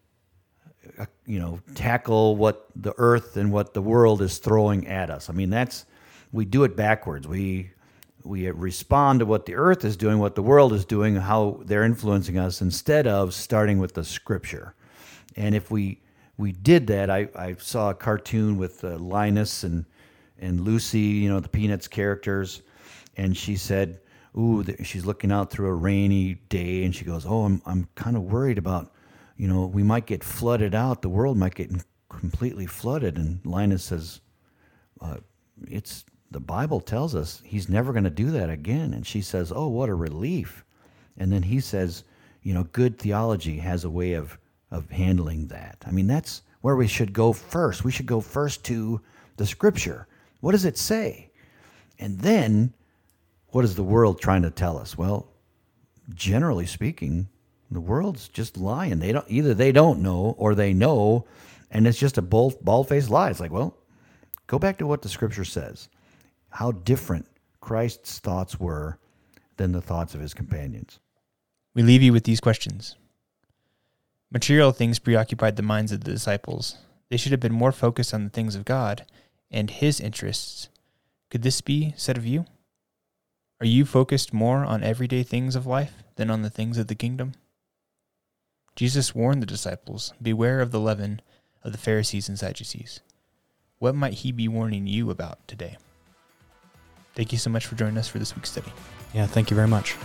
uh, 0.99 1.07
you 1.27 1.39
know 1.39 1.61
tackle 1.75 2.37
what 2.37 2.67
the 2.77 2.95
earth 2.99 3.37
and 3.37 3.53
what 3.53 3.75
the 3.75 3.83
world 3.83 4.23
is 4.23 4.39
throwing 4.39 4.87
at 4.87 5.11
us 5.11 5.29
i 5.29 5.33
mean 5.33 5.51
that's 5.51 5.85
we 6.33 6.45
do 6.45 6.65
it 6.65 6.77
backwards 6.77 7.27
we 7.27 7.71
we 8.29 8.51
respond 8.51 9.21
to 9.21 9.27
what 9.27 9.47
the 9.47 9.55
earth 9.55 9.85
is 9.85 9.97
doing 9.97 10.19
what 10.19 10.35
the 10.35 10.43
world 10.43 10.73
is 10.73 10.85
doing 10.85 11.17
how 11.17 11.61
they're 11.65 11.85
influencing 11.85 12.39
us 12.39 12.61
instead 12.61 13.07
of 13.07 13.35
starting 13.35 13.79
with 13.79 13.95
the 13.95 14.05
scripture 14.05 14.75
and 15.37 15.55
if 15.55 15.71
we 15.71 16.01
we 16.37 16.53
did 16.53 16.87
that 16.87 17.11
i, 17.11 17.29
I 17.35 17.57
saw 17.59 17.91
a 17.91 17.95
cartoon 17.95 18.59
with 18.59 18.85
uh, 18.85 18.99
linus 18.99 19.65
and 19.65 19.85
and 20.39 20.61
lucy 20.61 21.01
you 21.01 21.29
know 21.29 21.41
the 21.41 21.49
peanuts 21.49 21.89
characters 21.89 22.63
and 23.19 23.37
she 23.37 23.57
said, 23.57 24.01
"Ooh," 24.37 24.65
she's 24.83 25.05
looking 25.05 25.33
out 25.33 25.51
through 25.51 25.69
a 25.69 25.75
rainy 25.75 26.35
day, 26.49 26.85
and 26.85 26.95
she 26.95 27.05
goes, 27.05 27.27
"Oh, 27.27 27.45
I'm 27.45 27.61
I'm 27.67 27.89
kind 27.97 28.17
of 28.17 28.23
worried 28.23 28.59
about, 28.59 28.93
you 29.37 29.49
know, 29.49 29.67
we 29.67 29.83
might 29.83 30.07
get 30.07 30.25
flooded 30.25 30.75
out. 30.75 31.03
The 31.03 31.09
world 31.09 31.37
might 31.37 31.55
get 31.55 31.71
completely 32.09 32.67
flooded." 32.67 33.19
And 33.19 33.45
Linus 33.45 33.85
says, 33.85 34.21
uh, 35.01 35.19
"It's 35.69 36.05
the 36.31 36.41
Bible 36.41 36.81
tells 36.81 37.15
us 37.15 37.43
He's 37.45 37.69
never 37.69 37.93
going 37.93 38.05
to 38.05 38.11
do 38.11 38.31
that 38.33 38.51
again." 38.51 38.93
And 38.95 39.07
she 39.07 39.21
says, 39.21 39.53
"Oh, 39.55 39.69
what 39.69 39.89
a 39.89 39.95
relief!" 39.95 40.65
And 41.17 41.33
then 41.33 41.43
he 41.43 41.61
says, 41.61 42.05
"You 42.43 42.55
know, 42.55 42.65
good 42.65 42.99
theology 42.99 43.59
has 43.59 43.85
a 43.85 43.91
way 43.91 44.13
of 44.15 44.39
of 44.71 44.91
handling 44.91 45.47
that. 45.49 45.83
I 45.87 45.91
mean, 45.91 46.07
that's 46.07 46.43
where 46.61 46.77
we 46.77 46.87
should 46.87 47.13
go 47.13 47.33
first. 47.33 47.85
We 47.85 47.93
should 47.93 48.07
go 48.07 48.21
first 48.21 48.65
to 48.65 49.01
the 49.37 49.47
Scripture. 49.47 50.07
What 50.41 50.53
does 50.53 50.65
it 50.65 50.79
say?" 50.79 51.31
And 51.99 52.21
then 52.21 52.75
what 53.51 53.65
is 53.65 53.75
the 53.75 53.83
world 53.83 54.21
trying 54.21 54.43
to 54.43 54.51
tell 54.51 54.79
us? 54.79 54.97
Well, 54.97 55.27
generally 56.15 56.67
speaking, 56.67 57.29
the 57.71 57.81
world's 57.81 58.29
just 58.29 58.57
lying. 58.57 58.99
They 58.99 59.13
don't 59.13 59.29
either 59.29 59.55
they 59.55 59.73
don't 59.73 60.01
know 60.01 60.35
or 60.39 60.55
they 60.55 60.73
know, 60.73 61.27
and 61.71 61.87
it's 61.87 61.99
just 61.99 62.19
a 62.19 62.23
bald 62.23 62.63
bald 62.63 62.89
faced 62.89 63.11
lie. 63.11 63.31
It's 63.31 63.41
like, 63.41 63.51
well, 63.51 63.77
go 64.47 64.59
back 64.59 64.79
to 64.79 64.87
what 64.87 65.03
the 65.03 65.09
scripture 65.09 65.45
says. 65.45 65.89
How 66.51 66.73
different 66.73 67.27
Christ's 67.61 68.19
thoughts 68.19 68.59
were 68.59 68.99
than 69.57 69.73
the 69.73 69.83
thoughts 69.83 70.15
of 70.15 70.21
his 70.21 70.35
companions. 70.35 70.99
We 71.75 71.83
leave 71.83 72.03
you 72.03 72.13
with 72.13 72.25
these 72.25 72.41
questions. 72.41 72.97
Material 74.31 74.73
things 74.73 74.99
preoccupied 74.99 75.57
the 75.57 75.63
minds 75.63 75.93
of 75.93 76.05
the 76.05 76.11
disciples. 76.11 76.77
They 77.09 77.17
should 77.17 77.33
have 77.33 77.41
been 77.41 77.53
more 77.53 77.73
focused 77.73 78.13
on 78.13 78.25
the 78.25 78.31
things 78.31 78.55
of 78.55 78.65
God 78.65 79.07
and 79.51 79.71
his 79.71 80.01
interests. 80.01 80.69
Could 81.31 81.43
this 81.43 81.61
be 81.61 81.95
said 81.97 82.17
of 82.17 82.27
you? 82.27 82.47
Are 83.61 83.67
you 83.67 83.85
focused 83.85 84.33
more 84.33 84.65
on 84.65 84.83
everyday 84.83 85.23
things 85.23 85.57
of 85.57 85.67
life 85.67 86.03
than 86.17 86.31
on 86.31 86.43
the 86.43 86.51
things 86.51 86.79
of 86.79 86.87
the 86.87 86.95
kingdom? 86.95 87.33
Jesus 88.77 89.15
warned 89.15 89.43
the 89.43 89.47
disciples 89.47 90.13
Beware 90.23 90.61
of 90.61 90.71
the 90.71 90.81
leaven 90.81 91.21
of 91.65 91.73
the 91.73 91.79
Pharisees 91.79 92.29
and 92.29 92.39
Sadducees. 92.39 93.01
What 93.79 93.95
might 93.95 94.15
he 94.15 94.31
be 94.31 94.47
warning 94.47 94.87
you 94.87 95.11
about 95.11 95.47
today? 95.49 95.77
Thank 97.19 97.33
you 97.33 97.39
so 97.39 97.51
much 97.51 97.67
for 97.67 97.75
joining 97.75 97.99
us 97.99 98.07
for 98.07 98.21
this 98.21 98.37
week's 98.37 98.53
study. 98.53 98.73
Yeah, 99.13 99.27
thank 99.27 99.51
you 99.51 99.57
very 99.57 99.67
much. 99.67 99.97